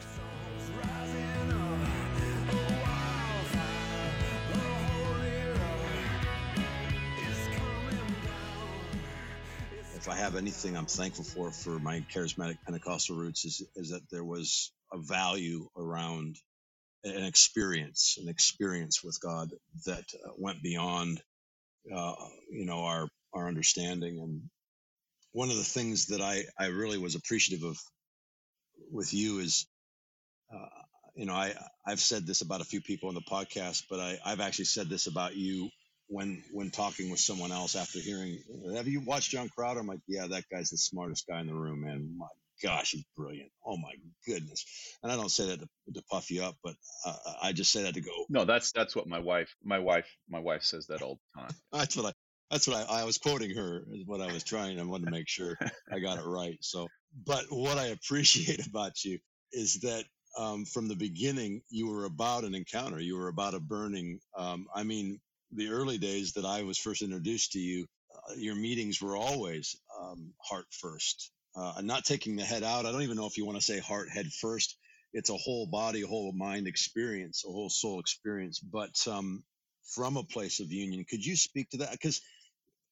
[9.97, 14.03] if I have anything I'm thankful for for my charismatic Pentecostal roots is is that
[14.11, 16.37] there was a value around
[17.05, 19.51] an experience, an experience with God
[19.87, 21.23] that uh, went beyond,
[21.95, 22.15] uh,
[22.51, 24.21] you know, our our understanding.
[24.21, 24.43] And
[25.35, 27.77] one of the things that I I really was appreciative of
[28.91, 29.67] with you is,
[30.55, 30.67] uh,
[31.17, 31.55] you know, I
[31.87, 34.89] I've said this about a few people in the podcast, but I I've actually said
[34.89, 35.69] this about you
[36.07, 38.39] when when talking with someone else after hearing.
[38.77, 39.81] Have you watched John Crowder?
[39.81, 42.15] I'm like, yeah, that guy's the smartest guy in the room, man.
[42.17, 42.29] My
[42.63, 43.51] gosh, he's brilliant.
[43.67, 43.93] Oh my
[44.27, 44.65] goodness.
[45.03, 47.83] And I don't say that to, to puff you up, but uh, I just say
[47.83, 48.25] that to go.
[48.29, 51.51] No, that's that's what my wife, my wife, my wife says that all the time.
[51.73, 52.13] that's what I.
[52.55, 53.83] That's what I, I was quoting her.
[53.93, 54.79] Is what I was trying.
[54.79, 55.59] I wanted to make sure
[55.93, 56.57] I got it right.
[56.61, 56.87] So,
[57.27, 59.19] but what I appreciate about you
[59.53, 60.05] is that
[60.39, 63.01] um, from the beginning you were about an encounter.
[63.01, 64.21] You were about a burning.
[64.39, 65.21] Um, I mean,
[65.53, 69.77] the early days that I was first introduced to you, uh, your meetings were always
[70.01, 72.87] um, heart first uh, not taking the head out.
[72.87, 74.77] I don't even know if you want to say heart head first.
[75.13, 79.45] It's a whole body, whole mind experience, a whole soul experience, but um,
[79.95, 81.05] from a place of union.
[81.09, 81.93] Could you speak to that?
[81.93, 82.21] Because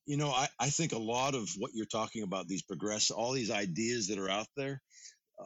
[0.07, 3.33] you know, I, I think a lot of what you're talking about, these progress, all
[3.33, 4.81] these ideas that are out there,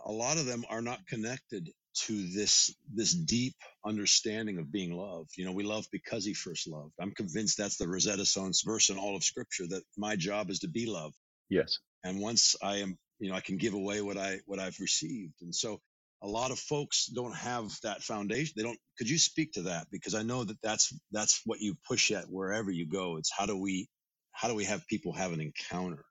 [0.05, 1.71] a lot of them are not connected
[2.07, 5.31] to this this deep understanding of being loved.
[5.37, 6.92] You know, we love because he first loved.
[7.01, 10.59] I'm convinced that's the Rosetta Stone verse in all of Scripture that my job is
[10.61, 11.14] to be loved.
[11.49, 11.79] Yes.
[12.05, 15.35] And once I am you know i can give away what i what i've received
[15.42, 15.81] and so
[16.23, 19.87] a lot of folks don't have that foundation they don't could you speak to that
[19.90, 23.47] because i know that that's that's what you push at wherever you go it's how
[23.47, 23.88] do we
[24.37, 26.05] how do we have people have an encounter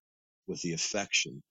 [0.48, 1.42] with the affection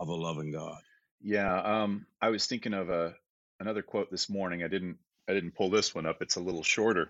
[0.00, 0.80] of a loving god?
[1.20, 3.14] Yeah um i was thinking of a
[3.60, 4.62] another quote this morning.
[4.62, 6.22] I didn't i didn't pull this one up.
[6.22, 7.08] It's a little shorter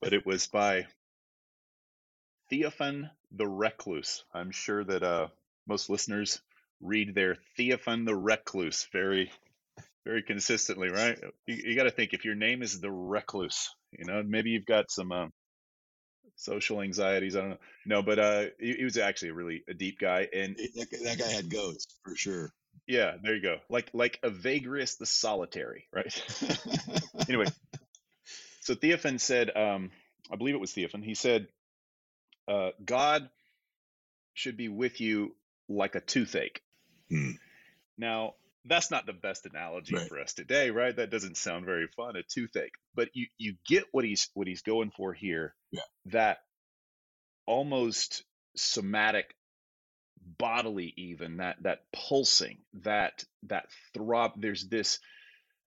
[0.00, 0.86] but it was by
[2.50, 4.24] theophan the recluse.
[4.32, 5.28] I'm sure that uh
[5.66, 6.40] most listeners
[6.82, 9.30] read their Theophan the Recluse very,
[10.04, 11.18] very consistently, right?
[11.46, 14.66] You, you got to think if your name is the Recluse, you know, maybe you've
[14.66, 15.32] got some um,
[16.42, 17.36] social anxieties.
[17.36, 17.58] I don't know.
[17.86, 21.18] No, but uh, he, he was actually a really a deep guy, and that, that
[21.18, 22.52] guy had goats for sure.
[22.86, 23.58] Yeah, there you go.
[23.68, 26.12] Like like a Evagrius the Solitary, right?
[27.28, 27.46] anyway,
[28.60, 29.90] so Theophan said, um,
[30.30, 31.04] I believe it was Theophan.
[31.04, 31.48] He said,
[32.48, 33.28] uh, God
[34.34, 35.34] should be with you
[35.68, 36.62] like a toothache.
[37.10, 37.38] Mm.
[37.98, 40.08] Now, that's not the best analogy right.
[40.08, 40.94] for us today, right?
[40.94, 42.74] That doesn't sound very fun, a toothache.
[42.94, 45.54] But you you get what he's what he's going for here.
[45.70, 45.82] Yeah.
[46.06, 46.38] That
[47.46, 48.24] almost
[48.56, 49.34] somatic
[50.38, 55.00] bodily even that that pulsing that that throb there's this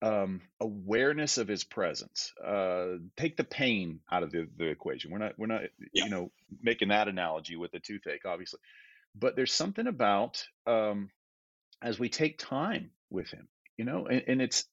[0.02, 5.18] um, awareness of his presence uh, take the pain out of the, the equation we're
[5.18, 6.04] not we're not yeah.
[6.04, 8.58] you know making that analogy with the toothache obviously
[9.14, 11.10] but there's something about um,
[11.82, 14.64] as we take time with him you know and, and it's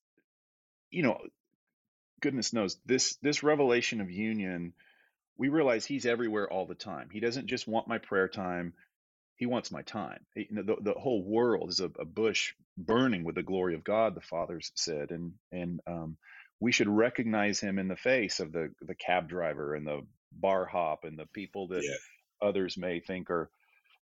[0.92, 1.18] you know
[2.22, 4.74] goodness knows this this revelation of union
[5.38, 8.74] we realize he's everywhere all the time he doesn't just want my prayer time
[9.36, 13.24] he wants my time you know, the, the whole world is a, a, bush burning
[13.24, 16.18] with the glory of god the fathers said and and um,
[16.60, 20.66] we should recognize him in the face of the the cab driver and the bar
[20.66, 22.48] hop and the people that yeah.
[22.48, 23.50] others may think are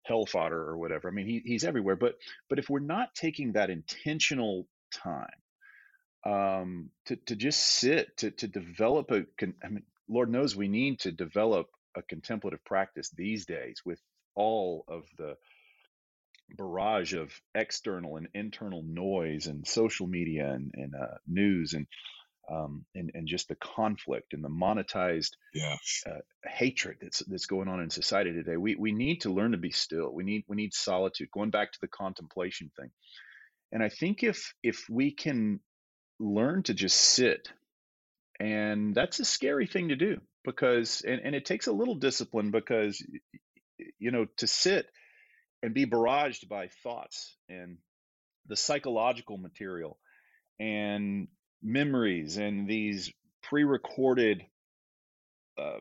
[0.06, 1.08] hell fodder or whatever.
[1.08, 1.96] I mean, he, he's everywhere.
[1.96, 2.18] But
[2.50, 5.30] but if we're not taking that intentional time
[6.26, 9.26] um, to to just sit to to develop a,
[9.64, 14.00] I mean, Lord knows we need to develop a contemplative practice these days with
[14.36, 15.36] all of the
[16.58, 21.88] barrage of external and internal noise and social media and, and uh, news and
[22.50, 25.78] um, and and just the conflict and the monetized yeah.
[26.06, 28.58] uh, hatred that's that's going on in society today.
[28.58, 30.14] We we need to learn to be still.
[30.14, 31.30] We need we need solitude.
[31.32, 32.92] Going back to the contemplation thing,
[33.72, 35.60] and I think if if we can
[36.20, 37.50] learn to just sit,
[38.40, 42.52] and that's a scary thing to do because and, and it takes a little discipline
[42.52, 43.04] because
[44.00, 44.88] you know to sit
[45.64, 47.78] and be barraged by thoughts and
[48.48, 49.98] the psychological material
[50.60, 51.28] and
[51.62, 53.12] memories and these
[53.44, 54.44] pre-recorded
[55.58, 55.80] uh,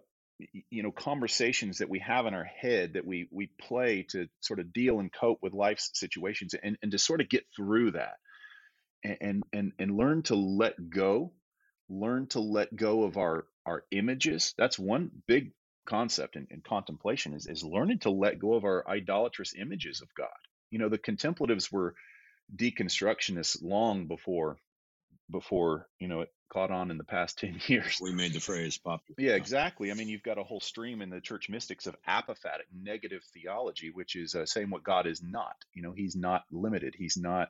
[0.70, 4.58] you know conversations that we have in our head that we we play to sort
[4.60, 8.14] of deal and cope with life's situations and, and to sort of get through that
[9.04, 11.32] and and and learn to let go
[11.88, 14.54] learn to let go of our our images.
[14.58, 15.52] That's one big
[15.86, 20.08] concept in, in contemplation is, is learning to let go of our idolatrous images of
[20.16, 20.28] god.
[20.70, 21.94] You know the contemplatives were
[22.54, 24.58] deconstructionists long before
[25.30, 28.78] before you know it caught on in the past 10 years We made the phrase
[28.78, 29.16] popular.
[29.18, 32.66] yeah exactly i mean you've got a whole stream in the church mystics of apophatic
[32.72, 36.94] negative theology which is uh, saying what god is not you know he's not limited
[36.96, 37.48] he's not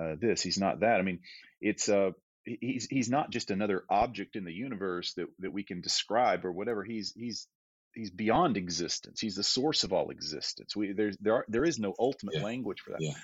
[0.00, 1.20] uh, this he's not that i mean
[1.60, 2.10] it's uh
[2.44, 6.52] he's he's not just another object in the universe that that we can describe or
[6.52, 7.46] whatever he's he's
[7.94, 11.78] he's beyond existence he's the source of all existence we there's there are, there is
[11.78, 12.42] no ultimate Yeah.
[12.42, 13.14] language for that Yeah.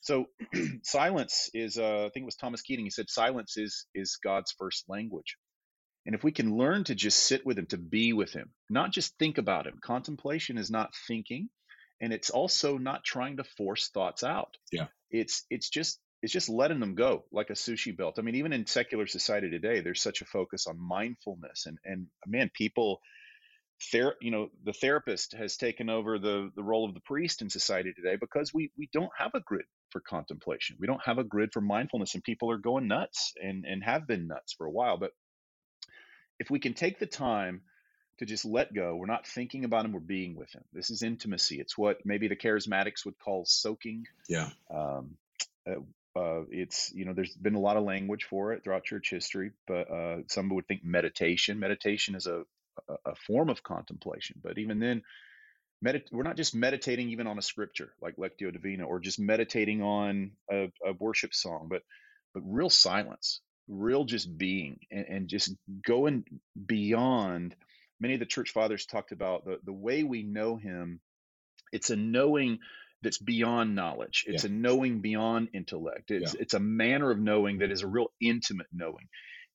[0.00, 0.26] So
[0.82, 4.52] silence is uh, i think it was thomas keating he said silence is is god's
[4.58, 5.36] first language.
[6.06, 8.92] And if we can learn to just sit with him to be with him not
[8.92, 11.48] just think about him contemplation is not thinking
[12.00, 14.56] and it's also not trying to force thoughts out.
[14.70, 14.86] Yeah.
[15.10, 18.16] it's it's just it's just letting them go like a sushi belt.
[18.18, 22.06] I mean even in secular society today there's such a focus on mindfulness and and
[22.26, 23.00] man people
[23.90, 27.50] ther- you know the therapist has taken over the the role of the priest in
[27.50, 29.64] society today because we we don't have a grid
[29.96, 33.64] for contemplation we don't have a grid for mindfulness and people are going nuts and
[33.64, 35.12] and have been nuts for a while but
[36.38, 37.62] if we can take the time
[38.18, 41.02] to just let go we're not thinking about him we're being with him this is
[41.02, 44.50] intimacy it's what maybe the charismatics would call soaking Yeah.
[44.70, 45.16] um,
[45.66, 45.80] uh,
[46.14, 49.50] uh, it's you know there's been a lot of language for it throughout church history,
[49.66, 51.58] but uh, some would think meditation.
[51.58, 52.44] Meditation is a,
[52.88, 55.02] a a form of contemplation, but even then,
[55.86, 59.82] medit- we're not just meditating even on a scripture like Lectio Divina or just meditating
[59.82, 61.82] on a, a worship song, but
[62.34, 65.54] but real silence, real just being, and, and just
[65.86, 66.24] going
[66.66, 67.54] beyond.
[67.98, 71.00] Many of the church fathers talked about the the way we know Him.
[71.72, 72.58] It's a knowing
[73.02, 74.24] that's beyond knowledge.
[74.26, 76.10] It's a knowing beyond intellect.
[76.10, 79.08] It's it's a manner of knowing that is a real intimate knowing.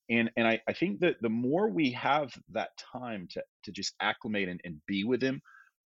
[0.09, 3.93] And and I, I think that the more we have that time to to just
[3.99, 5.41] acclimate and, and be with him,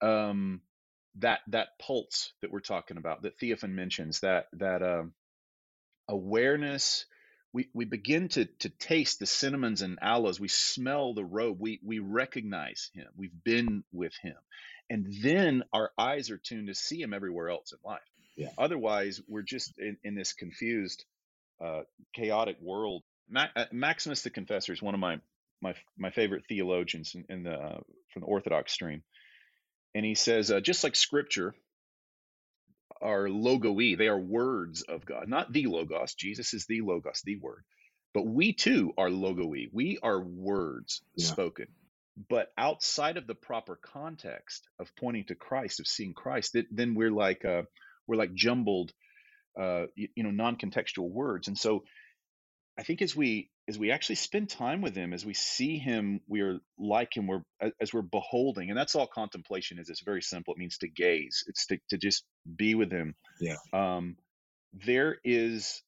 [0.04, 0.60] um,
[1.16, 5.12] that that pulse that we're talking about, that Theophan mentions, that that um,
[6.08, 7.06] awareness,
[7.52, 10.40] we, we begin to to taste the cinnamons and aloes.
[10.40, 11.58] We smell the robe.
[11.60, 13.06] We we recognize him.
[13.16, 14.36] We've been with him
[14.90, 18.00] and then our eyes are tuned to see him everywhere else in life.
[18.36, 18.50] Yeah.
[18.58, 21.04] Otherwise, we're just in, in this confused,
[21.64, 21.82] uh,
[22.14, 23.02] chaotic world.
[23.28, 25.18] Ma- uh, Maximus the Confessor is one of my
[25.62, 27.80] my my favorite theologians in, in the uh,
[28.12, 29.02] from the Orthodox stream,
[29.94, 31.54] and he says uh, just like Scripture
[33.02, 36.14] are logoi, they are words of God, not the logos.
[36.14, 37.64] Jesus is the logos, the word,
[38.14, 39.68] but we too are logoi.
[39.72, 41.26] We are words Yeah.
[41.26, 41.66] spoken
[42.30, 46.94] but outside of the proper context of pointing to Christ, of seeing Christ, th- then
[46.94, 47.62] we're like uh,
[48.06, 48.92] we're like jumbled,
[49.60, 51.48] uh, you, you know, non-contextual words.
[51.48, 51.84] And so,
[52.78, 56.20] I think as we as we actually spend time with Him, as we see Him,
[56.28, 57.26] we are like Him.
[57.26, 57.42] We're
[57.80, 59.88] as we're beholding, and that's all contemplation is.
[59.88, 60.54] It's very simple.
[60.54, 61.44] It means to gaze.
[61.46, 62.24] It's to to just
[62.56, 63.14] be with Him.
[63.40, 63.56] Yeah.
[63.72, 64.16] Um,
[64.72, 65.82] there is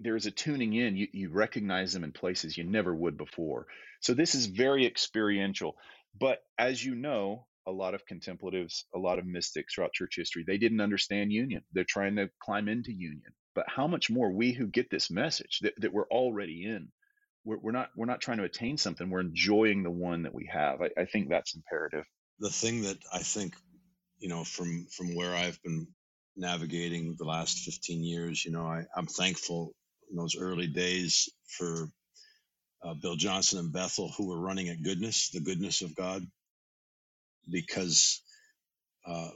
[0.00, 0.96] there is a tuning in.
[0.96, 3.66] You, you recognize them in places you never would before.
[4.00, 5.76] So this is very experiential.
[6.18, 10.44] But as you know, a lot of contemplatives, a lot of mystics throughout church history,
[10.46, 11.62] they didn't understand union.
[11.72, 13.32] They're trying to climb into union.
[13.54, 16.88] But how much more we who get this message that, that we're already in,
[17.44, 19.08] we're, we're not we're not trying to attain something.
[19.08, 20.82] We're enjoying the one that we have.
[20.82, 22.04] I, I think that's imperative.
[22.40, 23.54] The thing that I think,
[24.18, 25.86] you know, from from where I've been
[26.36, 29.72] navigating the last 15 years, you know, I, I'm thankful
[30.10, 31.88] in those early days for
[32.84, 36.26] uh, Bill Johnson and Bethel who were running at goodness, the goodness of God,
[37.50, 38.22] because
[39.06, 39.30] uh,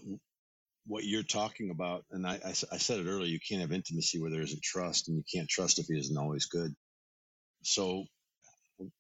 [0.86, 4.42] what you're talking about, and I said it earlier, you can't have intimacy where there
[4.42, 6.74] isn't trust, and you can't trust if he isn't always good.
[7.62, 8.04] So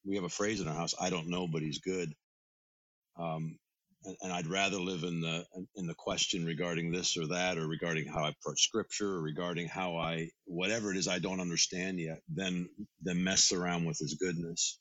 [0.04, 2.12] we have a phrase in our house: "I don't know, but he's good."
[3.18, 3.58] Um,
[4.04, 5.44] and, and I'd rather live in the
[5.76, 9.68] in the question regarding this or that, or regarding how I approach Scripture, or regarding
[9.68, 12.68] how I whatever it is I don't understand yet, than
[13.02, 14.78] than mess around with His goodness.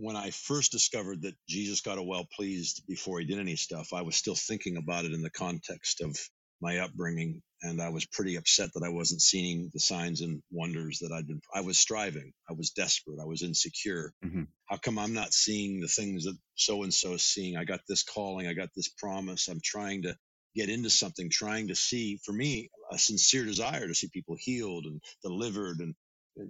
[0.00, 3.92] When I first discovered that Jesus got a well pleased before he did any stuff,
[3.92, 6.16] I was still thinking about it in the context of
[6.62, 11.00] my upbringing, and I was pretty upset that I wasn't seeing the signs and wonders
[11.00, 11.40] that I'd been.
[11.54, 14.14] I was striving, I was desperate, I was insecure.
[14.24, 14.48] Mhm.
[14.66, 17.56] How come I'm not seeing the things that so and so is seeing?
[17.56, 19.48] I got this calling, I got this promise.
[19.48, 20.16] I'm trying to
[20.54, 24.86] get into something, trying to see, for me, a sincere desire to see people healed
[24.86, 25.94] and delivered and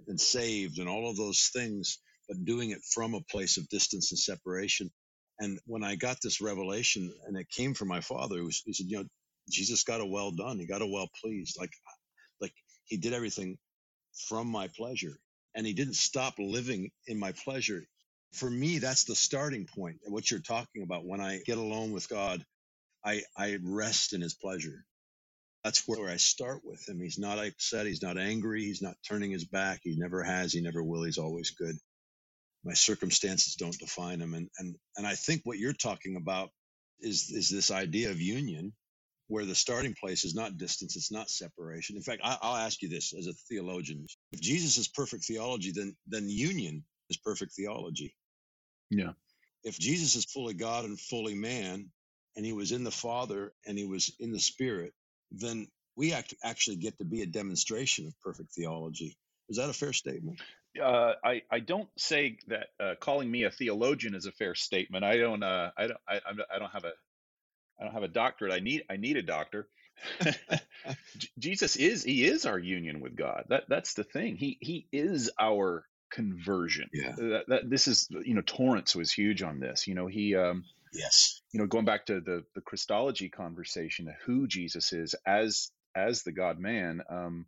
[0.07, 4.13] and saved and all of those things, but doing it from a place of distance
[4.13, 4.91] and separation.
[5.39, 8.99] And when I got this revelation, and it came from my father, he said, you
[8.99, 9.05] know,
[9.51, 10.59] Jesus got a well done.
[10.59, 11.57] He got a well pleased.
[11.59, 11.71] Like,
[12.41, 12.53] like
[12.85, 13.57] he did everything
[14.29, 15.17] from my pleasure,
[15.55, 17.83] and he didn't stop living in my pleasure.
[18.33, 19.97] For me, that's the starting point.
[20.05, 22.43] And what you're talking about, when I get alone with God,
[23.05, 24.83] I I rest in His pleasure.
[25.65, 27.01] That's where I start with him.
[27.01, 27.87] He's not upset.
[27.87, 28.63] He's not angry.
[28.63, 29.81] He's not turning his back.
[29.83, 30.53] He never has.
[30.53, 31.03] He never will.
[31.03, 31.77] He's always good.
[32.65, 36.51] My circumstances don't define them And and and I think what you're talking about
[36.99, 38.73] is is this idea of union,
[39.27, 41.95] where the starting place is not distance, it's not separation.
[41.97, 45.71] In fact, I, I'll ask you this as a theologian: If Jesus is perfect theology,
[45.71, 48.15] then then union is perfect theology.
[48.91, 49.13] Yeah.
[49.63, 51.91] If Jesus is fully God and fully man,
[52.37, 54.93] and he was in the Father and he was in the Spirit,
[55.31, 59.17] then we act, actually get to be a demonstration of perfect theology.
[59.49, 60.39] Is that a fair statement?
[60.81, 65.03] Uh, I I don't say that uh, calling me a theologian is a fair statement.
[65.03, 66.19] I don't uh, I don't I,
[66.55, 66.91] I don't have a
[67.79, 68.53] I don't have a doctorate.
[68.53, 69.67] I need I need a doctor.
[71.39, 73.45] Jesus is he is our union with God.
[73.49, 74.35] That that's the thing.
[74.37, 76.89] He he is our conversion.
[76.93, 77.13] Yeah.
[77.17, 79.87] That, that this is you know Torrance was huge on this.
[79.87, 81.41] You know he um Yes.
[81.51, 86.31] you know going back to the the Christology conversation, who Jesus is as as the
[86.31, 87.01] God Man.
[87.09, 87.45] Um,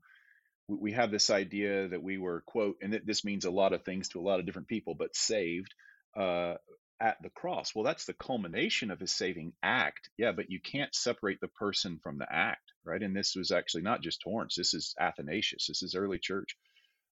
[0.67, 3.83] we, we have this idea that we were quote, and this means a lot of
[3.83, 5.73] things to a lot of different people, but saved.
[6.15, 6.55] Uh,
[7.01, 7.73] at the cross.
[7.73, 10.09] Well, that's the culmination of his saving act.
[10.17, 13.01] Yeah, but you can't separate the person from the act, right?
[13.01, 14.55] And this was actually not just Torrance.
[14.55, 15.65] This is Athanasius.
[15.67, 16.55] This is early church.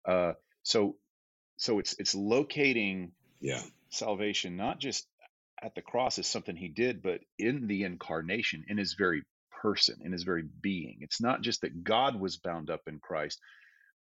[0.05, 0.33] Uh,
[0.63, 0.97] so,
[1.55, 3.61] so it's it's locating Yeah.
[3.89, 5.07] salvation not just
[5.61, 9.23] at the cross as something he did, but in the incarnation, in his very
[9.61, 10.99] person, in his very being.
[11.01, 13.39] It's not just that God was bound up in Christ,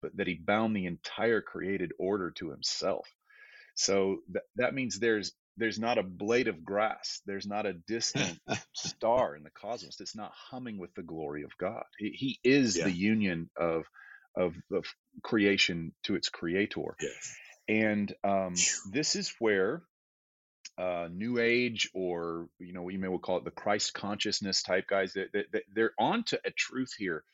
[0.02, 3.09] but that he bound the entire created order to himself.
[3.76, 8.40] So that that means there's there's not a blade of grass, there's not a distant
[8.74, 11.84] star in the cosmos that's not humming with the glory of God.
[11.98, 12.84] He, he is Yeah.
[12.84, 13.84] the union of,
[14.36, 14.86] of of
[15.24, 17.36] creation to its creator, Yes.
[17.68, 18.54] and um,
[18.92, 19.82] this is where
[20.78, 24.86] uh, New Age, or you know, we may well call it the Christ consciousness type
[24.86, 27.24] guys, that, that, that they're onto a truth here.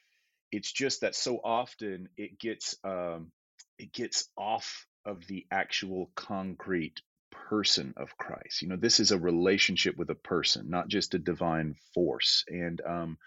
[0.52, 3.32] It's just that so often it gets um,
[3.78, 7.00] it gets off of the actual concrete
[7.32, 8.62] person of Christ.
[8.62, 12.44] You know, this is a relationship with a person, not just a divine force.
[12.48, 13.18] And um,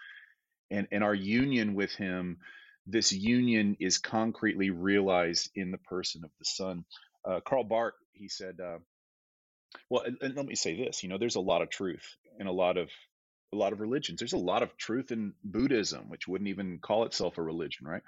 [0.72, 2.38] and and our union with Him,
[2.88, 6.86] this union is concretely realized in the person of the Son.
[7.28, 8.60] Uh, Karl Barth, he said.
[8.64, 8.78] Uh,
[9.90, 11.04] well, and, and let me say this.
[11.04, 12.90] You know, there's a lot of truth in a lot of
[13.54, 14.20] a lot of religions.
[14.20, 18.02] There's a lot of truth in Buddhism, which wouldn't even call itself a religion, right?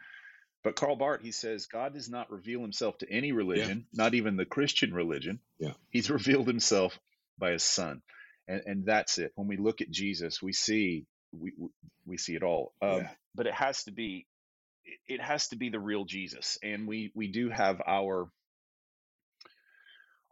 [0.64, 4.36] But Karl Barth, he says, God does not reveal himself to any religion, not even
[4.36, 5.40] the Christian religion.
[5.60, 5.74] Yeah.
[5.92, 7.00] He's revealed himself
[7.38, 8.02] by his son.
[8.48, 9.32] And, and that's it.
[9.36, 11.54] When we look at Jesus, we see we,
[12.06, 12.74] we- see it all.
[12.82, 13.10] Um, Yeah.
[13.36, 14.26] But it has to be
[15.08, 16.58] it has to be the real Jesus.
[16.64, 18.30] And we we do have our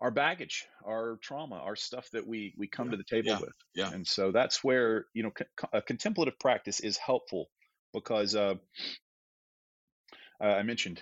[0.06, 2.92] our baggage, our trauma, our stuff that we we come Yeah.
[2.92, 3.40] to the table Yeah.
[3.40, 3.56] with.
[3.74, 3.92] Yeah.
[3.92, 7.50] And so that's where, you know, co- a contemplative practice is helpful
[7.92, 8.54] because uh,
[10.40, 11.02] uh, I mentioned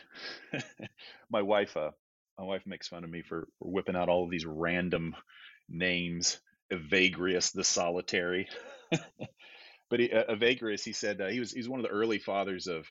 [1.30, 1.76] my wife.
[1.76, 1.92] Uh,
[2.40, 5.18] my wife makes fun of me for, for whipping out all of these random
[5.68, 6.40] names.
[6.72, 8.48] Evagrius the Solitary,
[9.90, 12.68] but he, uh, Evagrius, he said uh, he was he's one of the early fathers
[12.68, 12.90] of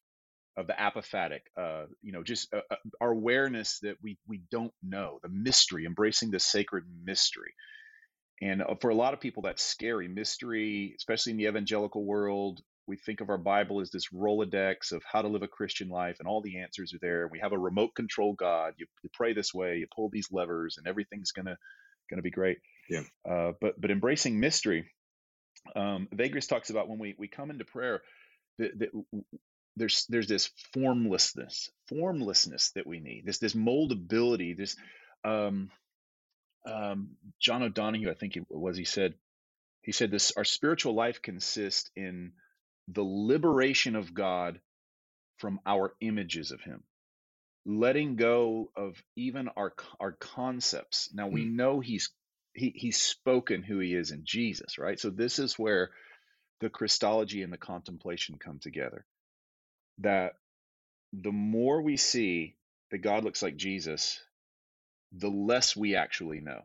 [0.57, 1.41] of the apophatic.
[1.57, 5.85] Uh, you know, just uh, uh, our awareness that we we don't know the mystery,
[5.87, 7.53] embracing the sacred mystery.
[8.41, 10.09] And uh, for a lot of people, that's scary.
[10.09, 15.03] Mystery, especially in the evangelical world, we think of our Bible as this Rolodex of
[15.11, 17.29] how to live a Christian life, and all the answers are there.
[17.31, 18.75] We have a remote control God.
[18.77, 21.57] You, you pray this way, you pull these levers, and everything's gonna
[22.11, 22.59] gonna be great.
[22.91, 23.03] Yeah.
[23.29, 24.91] Uh, but but embracing mystery,
[25.77, 28.03] um, Evagrius talks about when we we come into prayer,
[28.59, 29.25] that, that w- w-
[29.77, 33.25] there's there's this formlessness, formlessness that we need.
[33.25, 34.57] This this moldability.
[34.57, 34.77] This
[35.25, 35.71] um,
[36.67, 37.11] um,
[37.41, 38.77] John O'Donohue, I think it was.
[38.77, 39.15] He said
[39.83, 42.33] he said this: our spiritual life consists in
[42.89, 44.61] the liberation of God
[45.39, 46.85] from our images of Him,
[47.65, 51.11] letting go of even our our concepts.
[51.15, 52.11] Now we know He's
[52.55, 55.01] he, He's spoken who He is in Jesus, right?
[55.01, 55.91] So this is where
[56.61, 59.05] the Christology and the contemplation come together.
[59.99, 60.35] That
[61.13, 62.57] the more we see
[62.91, 64.21] that God looks like Jesus,
[65.13, 66.63] the less we actually know.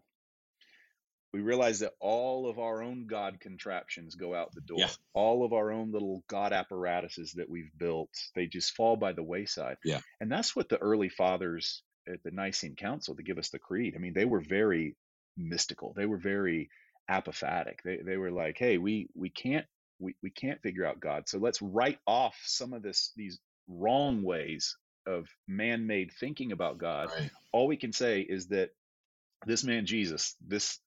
[1.34, 4.80] We realize that all of our own God contraptions go out the door.
[4.80, 4.90] Yeah.
[5.14, 9.24] All of our own little God apparatuses that we've built, they just fall by the
[9.24, 9.78] wayside.
[9.84, 10.00] Yeah.
[10.22, 13.94] And that's what the early fathers at the Nicene Council to give us the creed.
[13.96, 14.96] I mean, they were very
[15.36, 15.94] mystical.
[15.96, 16.70] They were very
[17.10, 17.82] apophatic.
[17.84, 19.66] They they were like, hey, we we can't
[20.00, 21.28] we, we can't figure out God.
[21.28, 27.10] So let's write off some of this these wrong ways of man-made thinking about God.
[27.18, 27.30] Right.
[27.52, 28.70] All we can say is that
[29.46, 30.80] this man Jesus, this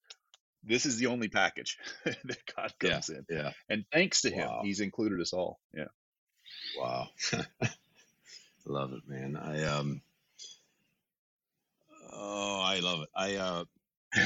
[0.62, 2.90] this is the only package that God Yeah.
[2.90, 3.24] comes in.
[3.28, 3.52] Yeah.
[3.68, 5.58] And thanks to him, he's included us all.
[5.74, 5.88] Yeah.
[6.78, 7.08] Wow.
[8.66, 9.36] love it, man.
[9.36, 10.02] I um
[12.12, 13.08] oh, I love it.
[13.16, 13.64] I uh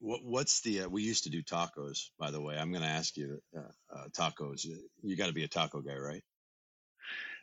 [0.00, 2.56] what what's the uh, we used to do tacos, by the way.
[2.58, 3.62] I'm going to ask you uh,
[3.96, 4.66] uh, tacos.
[5.02, 6.22] You got to be a taco guy, right?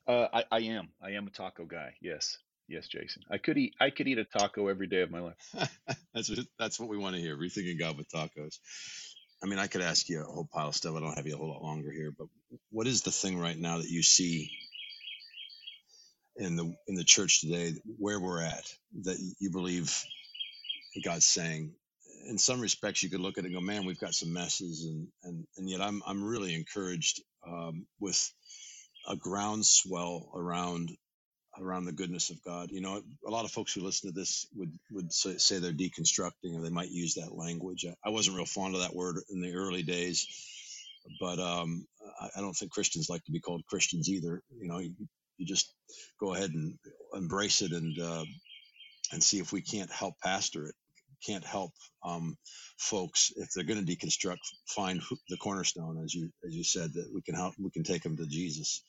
[0.08, 0.90] Uh, I, I am.
[1.02, 1.94] I am a taco guy.
[2.02, 2.38] Yes.
[2.68, 3.24] Yes, Jason.
[3.30, 3.76] I could eat.
[3.80, 5.36] I could eat a taco every day of my life.
[6.14, 7.38] that's what, that's what we want to hear.
[7.38, 8.58] Rethinking God with tacos.
[9.44, 10.96] I mean, I could ask you a whole pile of stuff.
[10.96, 12.28] I don't have you a whole lot longer here, but
[12.72, 14.52] what is the thing right now that you see
[16.38, 18.66] in the in the church today, where we're at,
[19.04, 20.04] that you believe
[21.04, 21.74] God's saying?
[22.28, 24.86] In some respects, you could look at it and go, "Man, we've got some messes,"
[24.86, 28.32] and and and yet I'm I'm really encouraged um, with
[29.08, 30.92] a groundswell around
[31.60, 32.70] around the goodness of God.
[32.72, 35.72] You know, a lot of folks who listen to this would would say, say they're
[35.72, 37.86] deconstructing, or they might use that language.
[38.04, 40.28] I, wasn't real fond of that word in the early days,
[41.20, 41.86] but um,
[42.20, 44.42] I, I, don't think Christians like to be called Christians either.
[44.58, 44.94] You know, you,
[45.38, 45.74] you just
[46.20, 46.76] go ahead and
[47.14, 48.26] embrace it and uh,
[49.12, 50.76] and see if we can't help pastor it.
[51.26, 51.72] Can't help
[52.06, 52.38] um,
[52.80, 57.10] folks if they're going to deconstruct, find the cornerstone, as you as you said, that
[57.14, 57.56] we can help.
[57.60, 58.80] We can take them to Jesus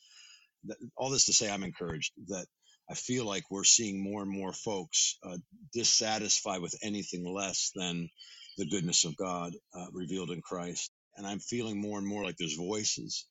[0.97, 2.45] all this to say, I'm encouraged that
[2.89, 5.37] I feel like we're seeing more and more folks uh,
[5.73, 8.09] dissatisfied with anything less than
[8.57, 10.91] the goodness of God uh, revealed in Christ.
[11.17, 13.27] And I'm feeling more and more like there's voices,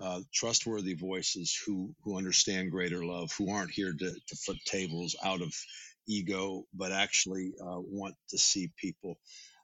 [0.00, 5.16] uh, trustworthy voices who who understand greater love, who aren't here to, to flip tables
[5.24, 5.54] out of
[6.08, 9.18] ego, but actually uh, want to see people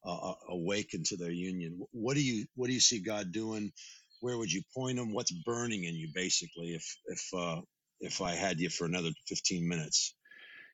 [0.05, 1.81] uh, awaken to their union.
[1.93, 3.73] What do you what do you see God doing?
[4.21, 5.13] where would you point them?
[5.13, 6.75] What's burning in you, basically?
[6.75, 7.61] If if uh,
[8.01, 10.15] if I had you for another fifteen minutes.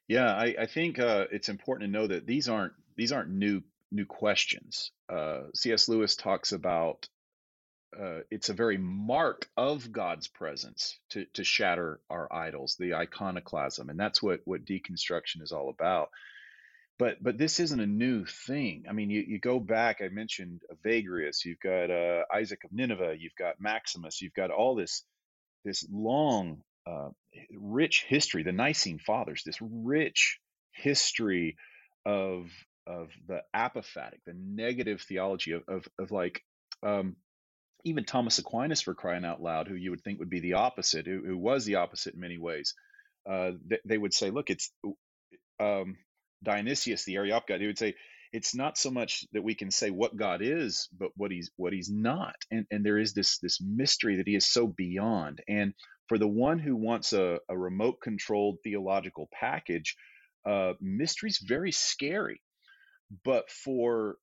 [0.08, 3.62] Yeah, I, I think uh, it's important to know that these aren't these aren't new
[3.90, 4.90] new questions.
[5.08, 5.88] Uh, C.S.
[5.88, 7.06] Lewis talks about
[7.98, 13.88] uh, it's a very mark of God's presence to to shatter our idols, the iconoclasm,
[13.88, 16.10] and that's what what deconstruction is all about
[17.02, 18.84] but but this isn't a new thing.
[18.88, 20.00] I mean, you, you go back.
[20.00, 21.44] I mentioned Evagrius.
[21.44, 23.16] You've got uh, Isaac of Nineveh.
[23.18, 24.22] You've got Maximus.
[24.22, 25.02] You've got all this
[25.64, 27.08] this long, uh,
[27.58, 28.44] rich history.
[28.44, 29.42] The Nicene Fathers.
[29.44, 30.38] This rich
[30.70, 31.56] history
[32.06, 32.50] of
[32.86, 36.44] of the apophatic, the negative theology of of, of like
[36.84, 37.16] um,
[37.84, 41.06] even Thomas Aquinas, for crying out loud, who you would think would be the opposite,
[41.06, 42.74] who, who was the opposite in many ways.
[43.28, 44.70] Uh, they, they, would say, look, it's
[45.60, 45.96] um,
[46.42, 47.94] Dionysius, the Areopagite, he would say
[48.32, 51.72] it's not so much that we can say what God is, but what he's what
[51.72, 52.34] he's not.
[52.50, 55.42] And and there is this this mystery that he is so beyond.
[55.48, 55.74] And
[56.08, 59.96] for the one who wants a, a remote controlled theological package,
[60.46, 62.40] uh, mystery's very scary.
[63.24, 64.16] But for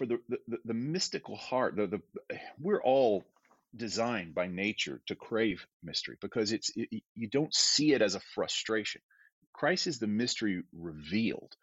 [0.00, 2.00] for the, the, the mystical heart, the, the
[2.58, 3.24] we're all
[3.76, 8.20] designed by nature to crave mystery because it's it, you don't see it as a
[8.34, 9.00] frustration
[9.60, 11.54] Christ is the mystery revealed.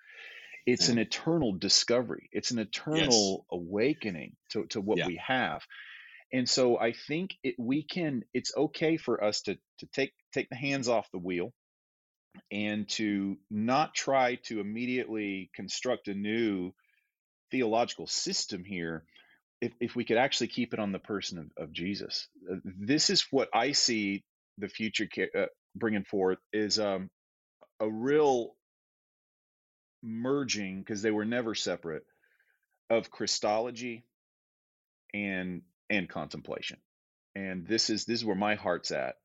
[0.68, 1.02] It's an mm.
[1.02, 2.30] eternal discovery.
[2.32, 3.60] It's an eternal yes.
[3.60, 5.08] awakening to, to what yeah.
[5.08, 5.64] we have.
[6.32, 10.48] And so I think it, we can, it's okay for us to, to take, take
[10.50, 11.54] the hands off the wheel
[12.52, 16.74] and to not try to immediately construct a new
[17.52, 19.04] theological system here
[19.62, 23.10] if, if we could actually keep it on the person of, of jesus uh, this
[23.10, 24.24] is what i see
[24.58, 25.46] the future uh,
[25.76, 27.10] bringing forth is um,
[27.80, 28.56] a real
[30.04, 32.04] merging because they were never separate
[32.90, 34.06] of Christology
[35.14, 36.78] and and contemplation.
[37.36, 39.16] And this is this is where my heart's at.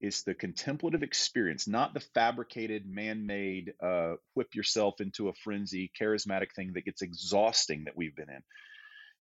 [0.00, 6.54] It's the contemplative experience, not the fabricated, man-made, uh, whip yourself into a frenzy, charismatic
[6.54, 8.42] thing that gets exhausting that we've been in,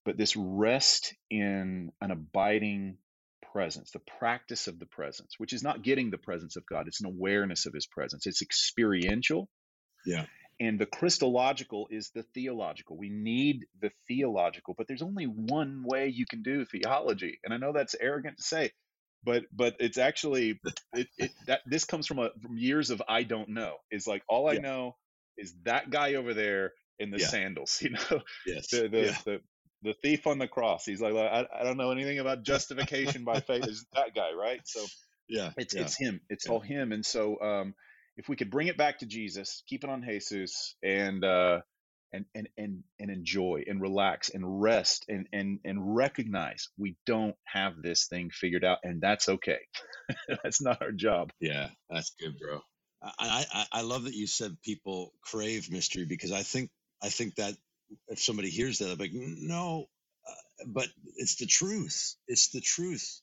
[0.06, 2.98] but this rest in an abiding
[3.52, 7.02] presence, the practice of the presence, which is not getting the presence of God, it's
[7.02, 8.28] an awareness of his presence.
[8.28, 9.50] It's experiential.
[10.06, 10.26] Yeah.
[10.60, 12.98] And the Christological is the theological.
[12.98, 17.40] We need the theological, but there's only one way you can do theology.
[17.44, 18.72] And I know that's arrogant to say,
[19.28, 20.58] but but it's actually
[20.94, 23.76] it, it that this comes from a from years of I don't know.
[23.92, 24.62] Is like all I yeah.
[24.62, 24.96] know
[25.38, 27.28] is that guy over there in the yeah.
[27.28, 28.22] sandals, you know.
[28.46, 28.70] Yes.
[28.70, 29.18] The the, yeah.
[29.26, 29.42] the
[29.84, 30.86] the thief on the cross.
[30.86, 33.68] He's like, I, I don't know anything about justification by faith.
[33.68, 34.62] Is that guy, right?
[34.64, 34.86] So
[35.28, 36.22] yeah, it's it's him.
[36.30, 36.94] It's all him.
[36.94, 37.76] And so um,
[38.16, 41.60] if we could bring it back to Jesus, keep it on Jesus, and uh,
[42.14, 47.36] and and and and enjoy and relax and rest and and and recognize we don't
[47.46, 49.60] have this thing figured out, and that's okay.
[50.44, 51.32] that's not our job.
[51.40, 52.62] Yeah, that's good, bro.
[53.04, 56.70] I, I I love that you said people crave mystery because I think
[57.02, 57.54] I think that
[58.08, 59.86] if somebody hears that, I'm like, no,
[60.28, 62.16] uh, but it's the truth.
[62.28, 63.22] It's the truth.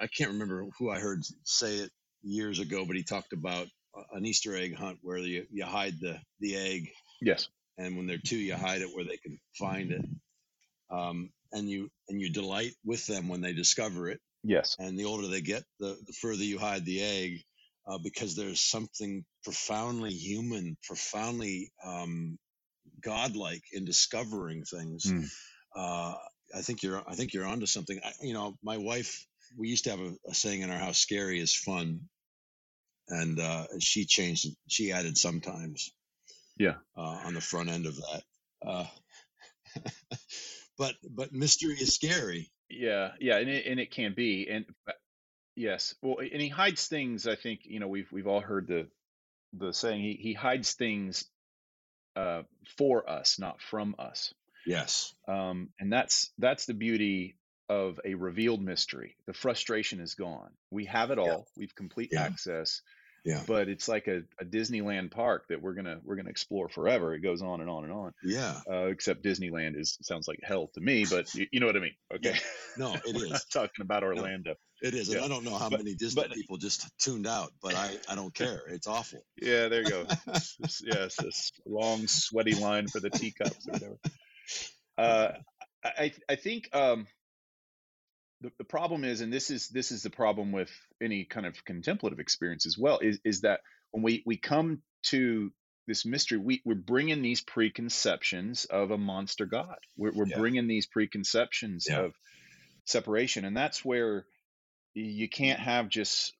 [0.00, 1.90] I can't remember who I heard say it
[2.22, 3.66] years ago, but he talked about
[4.12, 6.90] an Easter egg hunt where you, you hide the, the egg.
[7.20, 7.48] Yes.
[7.78, 10.04] And when they're two, you hide it where they can find it.
[10.90, 14.20] Um, and you and you delight with them when they discover it.
[14.44, 14.76] Yes.
[14.78, 17.42] And the older they get, the, the further you hide the egg,
[17.86, 22.38] uh, because there's something profoundly human, profoundly um,
[23.00, 25.04] godlike in discovering things.
[25.06, 25.28] Mm.
[25.74, 26.14] Uh,
[26.54, 27.98] I think you're I think you're onto something.
[28.04, 29.24] I, you know, my wife.
[29.56, 32.00] We used to have a, a saying in our house: "Scary is fun,"
[33.08, 34.46] and uh, she changed.
[34.46, 34.54] it.
[34.68, 35.90] She added sometimes.
[36.58, 36.74] Yeah.
[36.96, 38.22] Uh, on the front end of that.
[38.66, 38.86] Uh,
[40.78, 42.50] but but mystery is scary.
[42.70, 44.92] Yeah, yeah, and it, and it can be, and uh,
[45.56, 47.26] yes, well, and he hides things.
[47.26, 48.88] I think you know we've we've all heard the
[49.54, 51.24] the saying he he hides things
[52.16, 52.42] uh,
[52.76, 54.34] for us, not from us.
[54.66, 55.14] Yes.
[55.26, 57.36] Um, and that's that's the beauty
[57.70, 59.16] of a revealed mystery.
[59.26, 60.50] The frustration is gone.
[60.70, 61.26] We have it all.
[61.26, 61.36] Yeah.
[61.56, 62.22] We've complete Yeah.
[62.24, 62.82] access.
[63.24, 63.42] Yeah.
[63.46, 67.14] But it's like a, a Disneyland park that we're gonna we're gonna explore forever.
[67.14, 68.14] It goes on and on and on.
[68.24, 68.60] Yeah.
[68.70, 71.80] Uh, except Disneyland is sounds like hell to me, but you, you know what I
[71.80, 71.94] mean.
[72.14, 72.36] Okay.
[72.76, 74.54] No, it is talking about Orlando.
[74.80, 75.08] It is.
[75.08, 75.16] Yeah.
[75.16, 77.90] And I don't know how But- many Disney but- people just tuned out, but I,
[78.08, 78.62] I don't care.
[78.68, 79.24] It's awful.
[79.42, 80.06] Yeah, there you go.
[80.84, 83.98] Yes, this long sweaty line for the teacups or whatever.
[84.96, 85.32] Uh,
[85.84, 87.06] I I think um,
[88.40, 90.70] the the problem is, and this is this is the problem with
[91.02, 93.60] any kind of contemplative experience as well, is is that
[93.90, 95.52] when we we come to
[95.86, 99.76] this mystery, we we're bringing these preconceptions of a monster god.
[99.96, 100.38] We're we're Yeah.
[100.38, 102.02] bringing these preconceptions Yeah.
[102.04, 102.14] of
[102.84, 104.26] separation, and that's where
[104.94, 106.34] you can't have just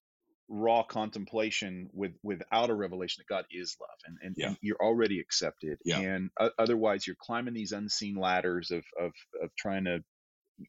[0.48, 4.46] raw contemplation with without a revelation that God is love and, and, Yeah.
[4.48, 6.00] and you're already accepted Yeah.
[6.00, 10.02] and o- otherwise you're climbing these unseen ladders of, of of trying to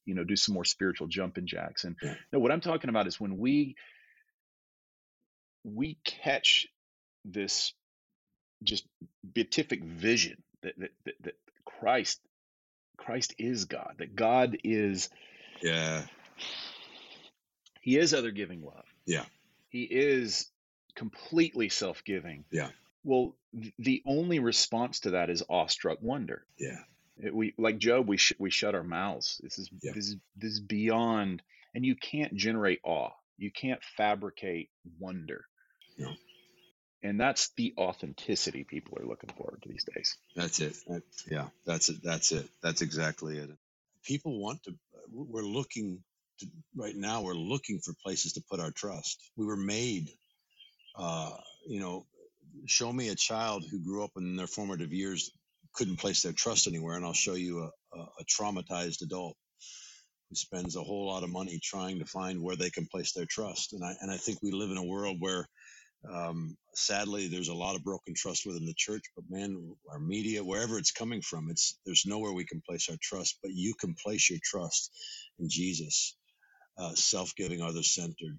[0.05, 2.15] you know do some more spiritual jumping jacks and Yeah.
[2.31, 3.75] no what I'm talking about is when we
[5.63, 6.67] we catch
[7.25, 7.73] this
[8.63, 8.85] just
[9.33, 11.33] beatific vision that that, that, that
[11.65, 12.19] Christ
[12.97, 15.09] Christ is God that God is
[15.61, 16.05] Yeah.
[17.81, 19.25] he is other giving love Yeah.
[19.69, 20.51] he is
[20.95, 22.69] completely self-giving Yeah.
[23.03, 26.79] well th- the only response to that is awestruck wonder Yeah.
[27.20, 29.91] It- we like job we sh- we shut our mouths this is Yeah.
[29.93, 31.41] this is this is beyond
[31.76, 35.45] and you can't generate awe you can't fabricate wonder
[35.97, 36.15] No.
[37.03, 40.76] and that's the authenticity people are looking forward to these days That's it.
[41.30, 41.49] Yeah.
[41.65, 42.01] That's it.
[42.03, 42.49] That's it.
[42.61, 43.49] That's exactly it.
[44.05, 44.78] People want to,
[45.11, 46.01] we're looking
[46.39, 49.20] to, right now, we're looking for places to put our trust.
[49.36, 50.09] We were made,
[50.95, 51.36] uh,
[51.67, 52.05] you know,
[52.65, 55.32] show me a child who grew up in their formative years,
[55.74, 59.36] couldn't place their trust anywhere, and I'll show you a, a, a traumatized adult
[60.30, 63.26] who spends a whole lot of money trying to find where they can place their
[63.28, 63.74] trust.
[63.74, 65.47] And I, and I think we live in a world where,
[66.09, 70.43] um, sadly, there's a lot of broken trust within the church, but man, our media,
[70.43, 73.39] wherever it's coming from, it's there's nowhere we can place our trust.
[73.41, 74.91] But you can place your trust
[75.39, 76.15] in Jesus,
[76.78, 78.38] uh, self-giving, other-centered,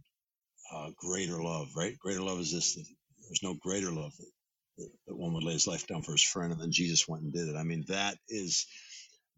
[0.73, 1.69] uh, greater love.
[1.77, 1.99] Right?
[1.99, 4.13] Greater love is this: there's no greater love
[5.07, 7.33] that, one would lay his life down for his friend, and then Jesus went and
[7.33, 7.57] did it.
[7.57, 8.67] I mean, that is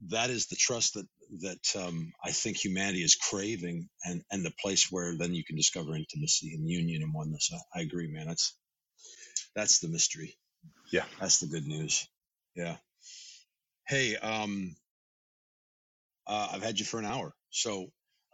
[0.08, 1.06] that is the trust that
[1.40, 5.56] that um, I think humanity is craving, and and the place where then you can
[5.56, 7.50] discover intimacy and union and oneness.
[7.52, 8.26] I, I agree, man.
[8.26, 8.56] That's
[9.54, 10.36] that's the mystery.
[10.90, 11.04] Yeah.
[11.20, 12.06] that's the good news.
[12.54, 12.76] Yeah.
[13.88, 14.76] Hey, um,
[16.26, 17.86] uh, I've had you for an hour, so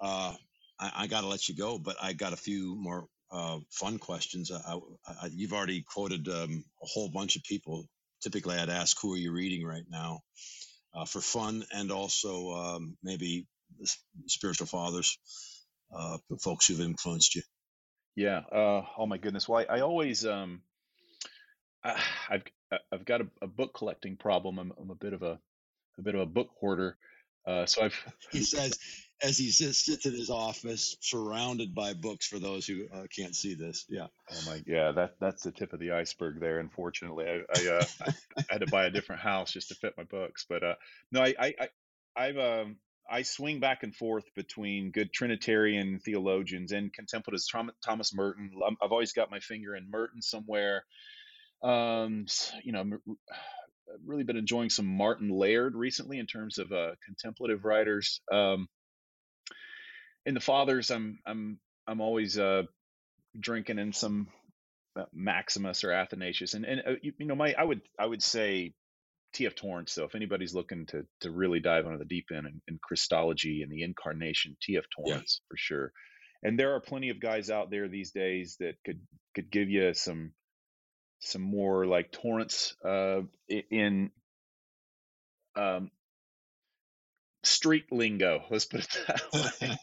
[0.03, 0.35] uh,
[0.79, 1.79] I, I got to let you go.
[1.79, 4.51] But I got a few more uh, fun questions.
[4.51, 4.79] I, I,
[5.23, 7.87] I, you've already quoted um, a whole bunch of people.
[8.23, 10.21] Typically, I'd ask, "Who are you reading right now?"
[10.95, 13.47] Uh, for fun, and also um, maybe
[13.79, 13.91] the
[14.27, 15.19] spiritual fathers,
[15.95, 17.43] uh, folks who've influenced you.
[18.17, 18.41] Yeah.
[18.51, 19.49] Uh, oh my goodness.
[19.49, 20.63] Well, I, I always um,
[21.85, 22.01] I,
[22.31, 22.43] I've
[22.93, 24.59] I've got a, a book collecting problem.
[24.59, 25.39] I'm, I'm a bit of a
[25.99, 26.97] a bit of a book hoarder.
[27.47, 28.79] Uh, so I've he says
[29.23, 33.35] as he sits, sits in his office surrounded by books for those who uh, can't
[33.35, 36.59] see this yeah oh my yeah that that's the tip of the iceberg there.
[36.59, 37.85] Unfortunately, I I, uh,
[38.39, 40.47] I, had to buy a different house just to fit my books.
[40.49, 40.75] But uh,
[41.13, 41.69] no, I I, I
[42.17, 42.77] I've um.
[43.11, 47.49] I swing back and forth between good Trinitarian theologians and contemplatives.
[47.83, 48.51] Thomas Merton.
[48.83, 50.85] I've always got my finger in Merton somewhere.
[51.63, 52.27] Um,
[52.63, 57.65] you know, I've really been enjoying some Martin Laird recently in terms of uh, contemplative
[57.65, 58.21] writers.
[58.31, 58.69] Um,
[60.29, 62.65] in the fathers, I'm I'm I'm always uh,
[63.41, 64.29] drinking in some
[64.95, 68.23] uh, Maximus or Athanasius, and and uh, you, you know my I would I would
[68.23, 68.75] say
[69.33, 69.55] T.F.
[69.55, 69.93] Torrance.
[69.93, 73.63] So if anybody's looking to to really dive into the deep end in, in Christology
[73.63, 74.85] and the incarnation, T.F.
[74.99, 75.13] Yeah.
[75.13, 75.93] Torrance for sure.
[76.43, 79.01] and there are plenty of guys out there these days that could
[79.35, 80.33] could give you some
[81.21, 84.11] some more like Torrance uh, in
[85.57, 85.91] um,
[87.49, 88.45] street lingo.
[88.51, 89.23] Let's put it that
[89.63, 89.79] way.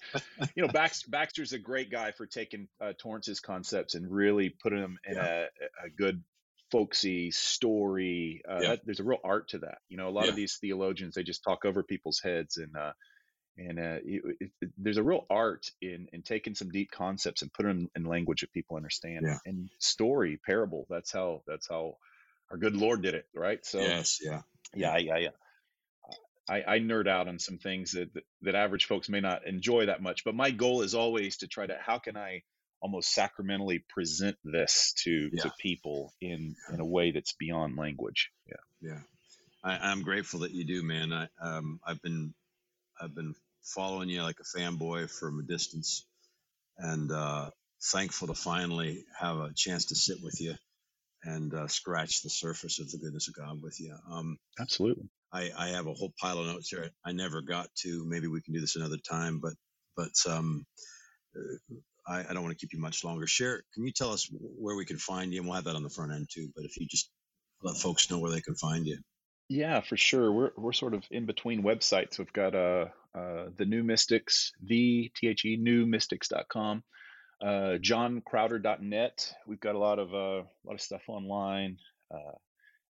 [0.55, 4.81] you know, Baxter, Baxter's a great guy for taking uh, Torrance's concepts and really putting
[4.81, 5.45] them in yeah.
[5.83, 6.23] a, a, good
[6.71, 8.41] folksy story.
[8.47, 8.69] Uh, yeah.
[8.69, 9.79] that, there's a real art to that.
[9.89, 10.31] You know, a lot yeah.
[10.31, 12.75] of these theologians they just talk over people's heads and.
[12.75, 12.93] Uh,
[13.57, 17.53] and uh, it, it, there's a real art in in taking some deep concepts and
[17.53, 19.25] putting them in language that people understand.
[19.25, 19.37] Yeah.
[19.45, 20.85] And story, parable.
[20.89, 21.95] That's how that's how
[22.51, 23.65] our good Lord did it, right?
[23.65, 24.41] So yes, yeah,
[24.73, 25.29] yeah, yeah, yeah.
[26.47, 29.87] I, I nerd out on some things that, that, that average folks may not enjoy
[29.87, 30.23] that much.
[30.23, 32.43] But my goal is always to try to how can I
[32.81, 35.43] almost sacramentally present this to yeah.
[35.43, 38.29] to people in in a way that's beyond language.
[38.47, 38.99] Yeah, yeah.
[39.63, 41.11] I, am grateful that you do, man.
[41.11, 42.33] I um I've been
[43.01, 43.33] I've been
[43.63, 46.05] following you like a fanboy from a distance,
[46.77, 47.49] and uh,
[47.91, 50.53] thankful to finally have a chance to sit with you
[51.23, 53.95] and uh, scratch the surface of the goodness of God with you.
[54.09, 55.09] Um, Absolutely.
[55.35, 56.89] I, I have a whole pile of notes here.
[57.05, 58.05] I never got to.
[58.07, 59.53] Maybe we can do this another time, but
[59.97, 60.65] but um,
[61.35, 61.75] uh,
[62.07, 63.27] I, I don't want to keep you much longer.
[63.27, 63.61] Share.
[63.73, 65.41] Can you tell us where we can find you?
[65.41, 66.49] And we'll have that on the front end too.
[66.55, 67.09] But if you just
[67.61, 68.97] let folks know where they can find you.
[69.49, 70.31] Yeah, for sure.
[70.31, 72.17] We're we're sort of in between websites.
[72.17, 76.83] We've got uh, uh the New Mystics, the T H E newmystics.com,
[77.41, 79.33] uh, johncrowder.net.
[79.45, 81.77] We've got a lot of uh, a lot of stuff online.
[82.09, 82.37] Uh,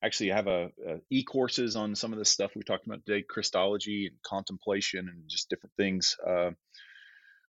[0.05, 3.23] actually I have a, a e-courses on some of the stuff we talked about today,
[3.27, 6.15] Christology and contemplation and just different things.
[6.25, 6.51] Uh,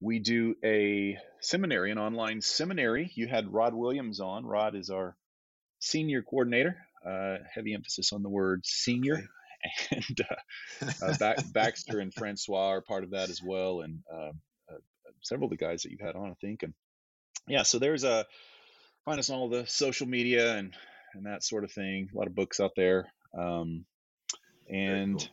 [0.02, 3.12] we do a seminary, an online seminary.
[3.16, 4.46] You had Rod Williams on.
[4.46, 5.16] Rod is our
[5.80, 6.76] senior coordinator.
[7.08, 9.16] Uh, heavy emphasis on the word senior.
[9.16, 9.26] Okay.
[9.92, 10.22] And
[11.02, 14.32] uh, uh Baxter and Francois are part of that as well, and um,
[14.68, 14.78] uh,
[15.22, 16.64] several of the guys that you've had on, I think.
[16.64, 16.74] And
[17.48, 18.26] yeah, so there's a
[19.06, 20.74] find us on all the social media and
[21.14, 22.10] and that sort of thing.
[22.14, 23.12] A lot of books out there.
[23.38, 23.86] Um,
[24.70, 25.28] and cool.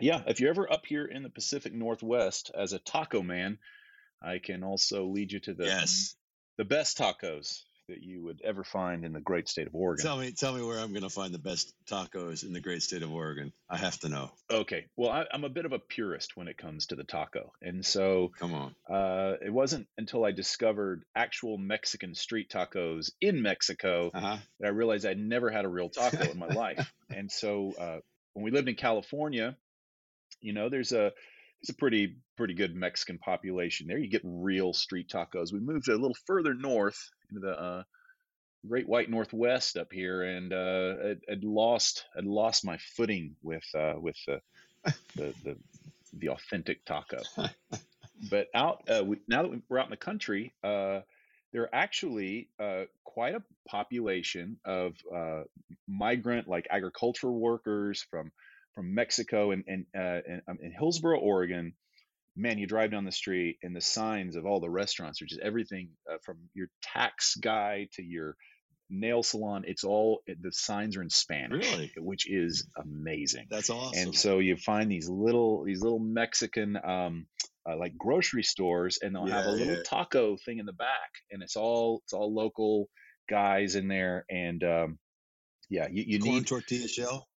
[0.00, 3.58] yeah, if you're ever up here in the Pacific Northwest as a taco man,
[4.22, 6.14] I can also lead you to the yes
[6.60, 10.04] the best tacos that you would ever find in the great state of Oregon.
[10.04, 12.82] Tell me, tell me where I'm going to find the best tacos in the great
[12.82, 13.52] state of Oregon.
[13.68, 14.30] I have to know.
[14.50, 17.52] Okay, well, I, am a bit of a purist when it comes to the taco,
[17.60, 18.74] and so come on.
[18.88, 24.38] Uh, it wasn't until I discovered actual Mexican street tacos in Mexico uh-huh.
[24.60, 26.92] that I realized I'd never had a real taco in my life.
[27.14, 27.98] And so uh,
[28.34, 29.56] when we lived in California,
[30.40, 31.12] you know, there's a
[31.60, 33.98] there's a pretty pretty good Mexican population there.
[33.98, 35.52] You get real street tacos.
[35.52, 36.98] We moved a little further north
[37.28, 37.82] into the uh,
[38.66, 43.94] Great White Northwest up here, and uh, I'd, lost I'd lost my footing with uh,
[43.98, 44.40] with the,
[45.16, 45.56] the, the
[46.14, 47.18] the authentic taco.
[48.30, 51.00] but out uh, we, now that we're out in the country, uh,
[51.52, 54.94] there are actually uh, quite a population of
[55.86, 58.30] migrant like agricultural workers from
[58.80, 61.74] from Mexico and and, uh, and um, in Hillsboro, Oregon,
[62.34, 65.40] man, you drive down the street and the signs of all the restaurants are just
[65.42, 68.36] everything uh, from your tax guy to your
[68.88, 69.64] nail salon.
[69.66, 71.92] It's all the signs are in Spanish, really?
[71.98, 73.48] which is amazing.
[73.50, 74.02] That's awesome.
[74.02, 77.26] And so you find these little these little Mexican um,
[77.68, 79.82] uh, like grocery stores, and they'll yeah, have a little yeah.
[79.84, 82.88] taco thing in the back, and it's all it's all local
[83.28, 84.98] guys in there, and um,
[85.68, 87.28] yeah, you, you corn need tortilla shell,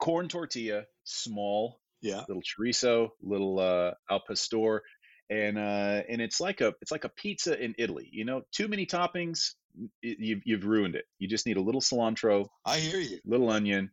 [0.00, 2.22] corn tortilla, small, yeah.
[2.28, 4.82] little chorizo little uh al pastor
[5.28, 8.68] and uh and it's like a it's like a pizza in italy you know too
[8.68, 9.50] many toppings
[10.02, 11.04] you've, you've ruined it.
[11.18, 13.18] You just need a little cilantro i hear you.
[13.24, 13.90] little onion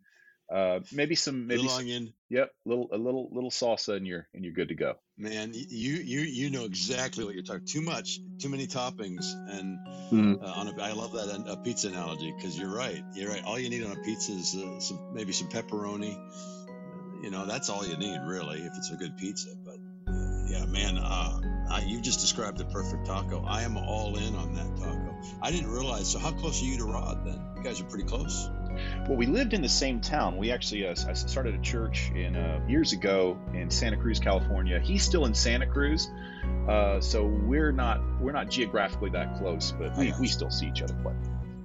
[0.54, 2.14] uh maybe some maybe some, onion.
[2.30, 4.96] yep little a little little salsa and you're and you're good to go.
[5.18, 9.78] Man you you you know exactly what you're talking too much too many toppings and
[10.12, 10.36] mm-hmm.
[10.44, 13.60] uh, on a, i love that a pizza analogy because you're right you're right all
[13.60, 16.16] you need on a pizza is uh, some maybe some pepperoni
[17.24, 19.78] you know that's all you need really if it's a good pizza but
[20.48, 21.40] yeah man uh,
[21.70, 25.16] I, you just described the perfect taco i am all in on that taco.
[25.42, 27.40] I didn't realize so how close are you to rod then?
[27.58, 28.50] You guys are pretty close
[29.08, 32.36] well we lived in the same town we actually uh, i started a church in
[32.36, 36.10] uh, years ago in santa cruz california he's still in santa cruz
[36.68, 40.82] uh, so we're not we're not geographically that close but we, we still see each
[40.82, 41.16] other quite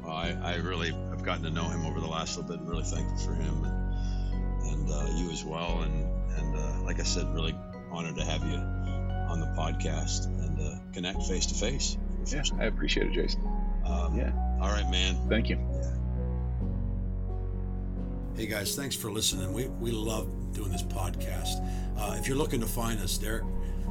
[0.03, 2.69] well, I, I really have gotten to know him over the last little bit and
[2.69, 5.83] really thankful for him and, and uh, you as well.
[5.83, 6.09] And
[6.39, 7.55] and uh, like I said, really
[7.91, 11.97] honored to have you on the podcast and uh, connect face to face.
[12.27, 13.43] Yeah, I appreciate it, Jason.
[13.85, 14.33] Um, yeah.
[14.61, 15.17] All right, man.
[15.29, 15.57] Thank you.
[15.57, 15.97] Yeah.
[18.35, 19.53] Hey guys, thanks for listening.
[19.53, 21.63] We we love doing this podcast.
[21.99, 23.45] Uh, if you're looking to find us, Derek,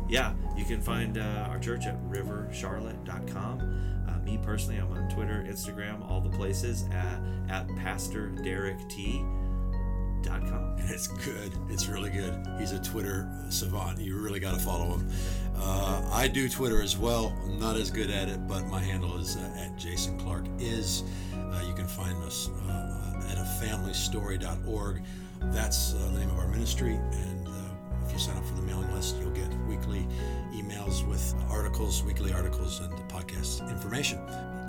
[0.10, 4.06] yeah, you can find uh, our church at rivercharlotte.com.
[4.10, 7.20] Uh, me personally, I'm on Twitter, Instagram, all the places at,
[7.50, 9.24] at Pastor Derek T.
[10.24, 11.52] And it's good.
[11.70, 12.34] It's really good.
[12.60, 14.00] He's a Twitter savant.
[14.00, 15.10] You really got to follow him.
[15.56, 17.36] Uh, I do Twitter as well.
[17.46, 21.04] I'm not as good at it, but my handle is uh, at Jason Clark is.
[21.34, 23.01] Uh, you can find us uh,
[23.32, 25.02] at afamilystory.org.
[25.46, 26.94] That's uh, the name of our ministry.
[26.96, 27.52] And uh,
[28.06, 30.06] if you sign up for the mailing list, you'll get weekly
[30.54, 34.20] emails with articles, weekly articles, and podcast information.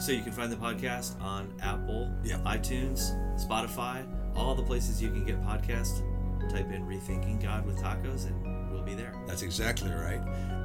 [0.00, 2.38] So you can find the podcast on Apple, Yeah.
[2.46, 4.04] iTunes, Spotify,
[4.34, 6.00] all the places you can get podcasts.
[6.50, 8.42] Type in Rethinking God with Tacos and
[8.84, 9.12] we'll be there.
[9.26, 10.20] That's exactly right.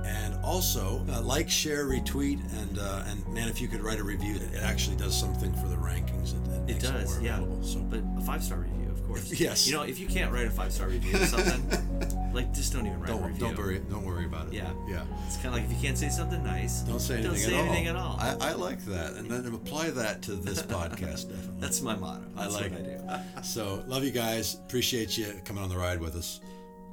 [0.05, 4.03] And also, uh, like, share, retweet, and uh, and man, if you could write a
[4.03, 6.33] review, it it actually does something for the rankings.
[6.33, 7.39] It, It makes does, more yeah.
[7.61, 9.31] So But a five star review, of course.
[9.39, 9.67] Yes.
[9.67, 12.87] You know, if you can't write a five star review of something, like just don't
[12.87, 13.39] even write a don't review.
[13.47, 14.53] don't worry don't worry about it.
[14.53, 14.71] Yeah.
[14.87, 15.03] yeah.
[15.25, 17.55] It's kind of like if you can't say something nice, Don't say anything, don't say
[17.57, 18.17] at, anything all.
[18.21, 18.41] at all.
[18.41, 21.27] I, I like that, and then apply that to this podcast.
[21.29, 21.59] Definitely.
[21.59, 22.23] That's my motto.
[22.37, 23.01] I like what it.
[23.09, 23.43] I do.
[23.43, 24.55] So, love you guys.
[24.55, 26.39] Appreciate you coming on the ride with us.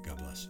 [0.02, 0.48] God bless.